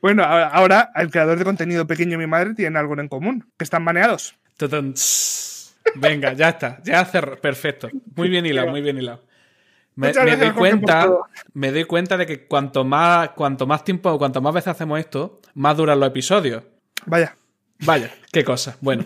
Bueno, 0.00 0.24
ahora, 0.24 0.48
ahora 0.48 0.90
el 0.96 1.10
creador 1.10 1.38
de 1.38 1.44
contenido 1.44 1.86
pequeño 1.86 2.14
y 2.14 2.18
mi 2.18 2.26
madre 2.26 2.54
tienen 2.54 2.76
algo 2.76 2.98
en 2.98 3.08
común, 3.08 3.46
que 3.58 3.64
están 3.64 3.84
baneados. 3.84 4.34
Tss. 4.56 5.61
Venga, 5.96 6.32
ya 6.32 6.50
está. 6.50 6.80
Ya 6.84 7.04
cerró. 7.04 7.40
Perfecto. 7.40 7.88
Muy 8.14 8.28
bien 8.28 8.46
hilado, 8.46 8.70
muy 8.70 8.80
bien 8.80 8.98
hilado. 8.98 9.22
Me, 9.94 10.12
me 10.12 10.36
doy 10.36 10.52
cuenta, 10.52 11.10
me 11.52 11.70
doy 11.70 11.84
cuenta 11.84 12.16
de 12.16 12.26
que 12.26 12.46
cuanto 12.46 12.82
más, 12.82 13.30
cuanto 13.30 13.66
más 13.66 13.84
tiempo, 13.84 14.16
cuanto 14.18 14.40
más 14.40 14.54
veces 14.54 14.68
hacemos 14.68 14.98
esto, 14.98 15.40
más 15.54 15.76
duran 15.76 16.00
los 16.00 16.08
episodios. 16.08 16.62
Vaya. 17.04 17.36
Vaya, 17.84 18.10
qué 18.30 18.44
cosa. 18.44 18.76
Bueno, 18.80 19.04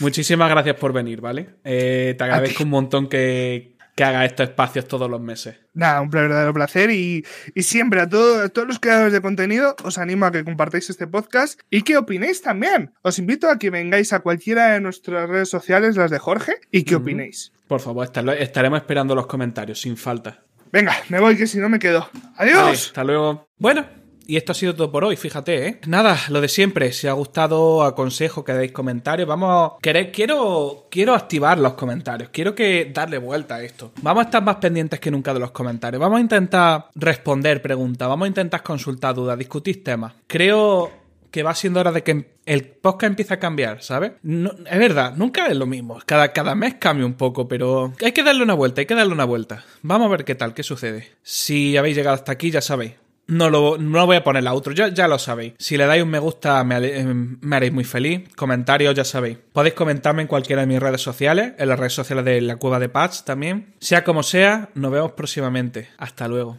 muchísimas 0.00 0.50
gracias 0.50 0.76
por 0.76 0.92
venir, 0.92 1.20
¿vale? 1.20 1.54
Eh, 1.64 2.14
te 2.18 2.24
agradezco 2.24 2.64
un 2.64 2.70
montón 2.70 3.08
que, 3.08 3.75
que 3.96 4.04
haga 4.04 4.24
estos 4.24 4.50
espacios 4.50 4.86
todos 4.86 5.10
los 5.10 5.20
meses. 5.20 5.56
Nada, 5.74 6.00
un 6.02 6.10
verdadero 6.10 6.52
placer 6.54 6.90
y, 6.90 7.24
y 7.54 7.62
siempre 7.64 8.00
a, 8.02 8.08
todo- 8.08 8.42
a 8.44 8.48
todos 8.50 8.68
los 8.68 8.78
creadores 8.78 9.12
de 9.12 9.20
contenido 9.22 9.74
os 9.82 9.98
animo 9.98 10.26
a 10.26 10.30
que 10.32 10.44
compartáis 10.44 10.88
este 10.90 11.06
podcast 11.06 11.58
y 11.70 11.82
que 11.82 11.96
opinéis 11.96 12.42
también. 12.42 12.92
Os 13.02 13.18
invito 13.18 13.48
a 13.50 13.58
que 13.58 13.70
vengáis 13.70 14.12
a 14.12 14.20
cualquiera 14.20 14.74
de 14.74 14.80
nuestras 14.80 15.28
redes 15.28 15.48
sociales, 15.48 15.96
las 15.96 16.10
de 16.10 16.18
Jorge, 16.18 16.52
y 16.70 16.84
que 16.84 16.94
opinéis. 16.94 17.52
Por 17.66 17.80
favor, 17.80 18.04
estar- 18.06 18.28
estaremos 18.38 18.78
esperando 18.80 19.14
los 19.14 19.26
comentarios, 19.26 19.80
sin 19.80 19.96
falta. 19.96 20.44
Venga, 20.70 20.94
me 21.08 21.18
voy 21.18 21.36
que 21.36 21.46
si 21.46 21.58
no 21.58 21.68
me 21.70 21.78
quedo. 21.78 22.08
¡Adiós! 22.36 22.56
Vale, 22.58 22.70
hasta 22.76 23.02
luego. 23.04 23.48
Bueno, 23.58 23.86
y 24.26 24.36
esto 24.36 24.52
ha 24.52 24.54
sido 24.54 24.74
todo 24.74 24.90
por 24.90 25.04
hoy, 25.04 25.16
fíjate, 25.16 25.66
¿eh? 25.66 25.80
Nada, 25.86 26.18
lo 26.28 26.40
de 26.40 26.48
siempre. 26.48 26.92
Si 26.92 27.06
os 27.06 27.10
ha 27.12 27.14
gustado, 27.14 27.82
aconsejo 27.84 28.44
que 28.44 28.52
deis 28.52 28.72
comentarios. 28.72 29.28
Vamos, 29.28 29.72
queréis, 29.80 30.08
quiero, 30.12 30.86
quiero 30.90 31.14
activar 31.14 31.58
los 31.58 31.74
comentarios. 31.74 32.30
Quiero 32.30 32.54
que 32.54 32.90
darle 32.92 33.18
vuelta 33.18 33.56
a 33.56 33.62
esto. 33.62 33.92
Vamos 34.02 34.24
a 34.24 34.26
estar 34.26 34.42
más 34.42 34.56
pendientes 34.56 34.98
que 34.98 35.10
nunca 35.10 35.32
de 35.32 35.40
los 35.40 35.52
comentarios. 35.52 36.00
Vamos 36.00 36.18
a 36.18 36.20
intentar 36.20 36.86
responder 36.94 37.62
preguntas. 37.62 38.08
Vamos 38.08 38.26
a 38.26 38.28
intentar 38.28 38.62
consultar 38.62 39.14
dudas, 39.14 39.38
discutir 39.38 39.84
temas. 39.84 40.14
Creo 40.26 40.90
que 41.30 41.42
va 41.42 41.54
siendo 41.54 41.80
hora 41.80 41.92
de 41.92 42.02
que 42.02 42.36
el 42.46 42.64
podcast 42.64 43.10
empiece 43.10 43.34
a 43.34 43.38
cambiar, 43.38 43.82
¿sabes? 43.82 44.12
Es 44.24 44.78
verdad, 44.78 45.14
nunca 45.16 45.46
es 45.48 45.56
lo 45.56 45.66
mismo. 45.66 45.98
Cada, 46.06 46.32
cada 46.32 46.54
mes 46.54 46.76
cambia 46.80 47.04
un 47.04 47.14
poco, 47.14 47.46
pero 47.46 47.92
hay 48.02 48.12
que 48.12 48.22
darle 48.22 48.42
una 48.42 48.54
vuelta, 48.54 48.80
hay 48.80 48.86
que 48.86 48.94
darle 48.94 49.12
una 49.12 49.24
vuelta. 49.24 49.64
Vamos 49.82 50.06
a 50.06 50.10
ver 50.10 50.24
qué 50.24 50.34
tal, 50.34 50.54
qué 50.54 50.62
sucede. 50.62 51.10
Si 51.22 51.76
habéis 51.76 51.96
llegado 51.96 52.14
hasta 52.14 52.32
aquí, 52.32 52.50
ya 52.50 52.62
sabéis. 52.62 52.94
No 53.28 53.50
lo, 53.50 53.76
no 53.78 54.06
voy 54.06 54.16
a 54.16 54.24
poner 54.24 54.44
la 54.44 54.52
outro, 54.52 54.72
ya, 54.72 54.88
ya 54.88 55.08
lo 55.08 55.18
sabéis. 55.18 55.54
Si 55.58 55.76
le 55.76 55.86
dais 55.86 56.02
un 56.02 56.10
me 56.10 56.18
gusta, 56.18 56.62
me, 56.62 56.76
eh, 56.78 57.04
me 57.04 57.56
haréis 57.56 57.72
muy 57.72 57.84
feliz. 57.84 58.28
Comentarios, 58.36 58.94
ya 58.94 59.04
sabéis. 59.04 59.38
Podéis 59.52 59.74
comentarme 59.74 60.22
en 60.22 60.28
cualquiera 60.28 60.62
de 60.62 60.68
mis 60.68 60.80
redes 60.80 61.00
sociales, 61.00 61.54
en 61.58 61.68
las 61.68 61.78
redes 61.78 61.94
sociales 61.94 62.24
de 62.24 62.40
la 62.40 62.56
Cueva 62.56 62.78
de 62.78 62.88
Patch 62.88 63.22
también. 63.22 63.74
Sea 63.80 64.04
como 64.04 64.22
sea, 64.22 64.70
nos 64.74 64.92
vemos 64.92 65.12
próximamente. 65.12 65.88
Hasta 65.98 66.28
luego. 66.28 66.58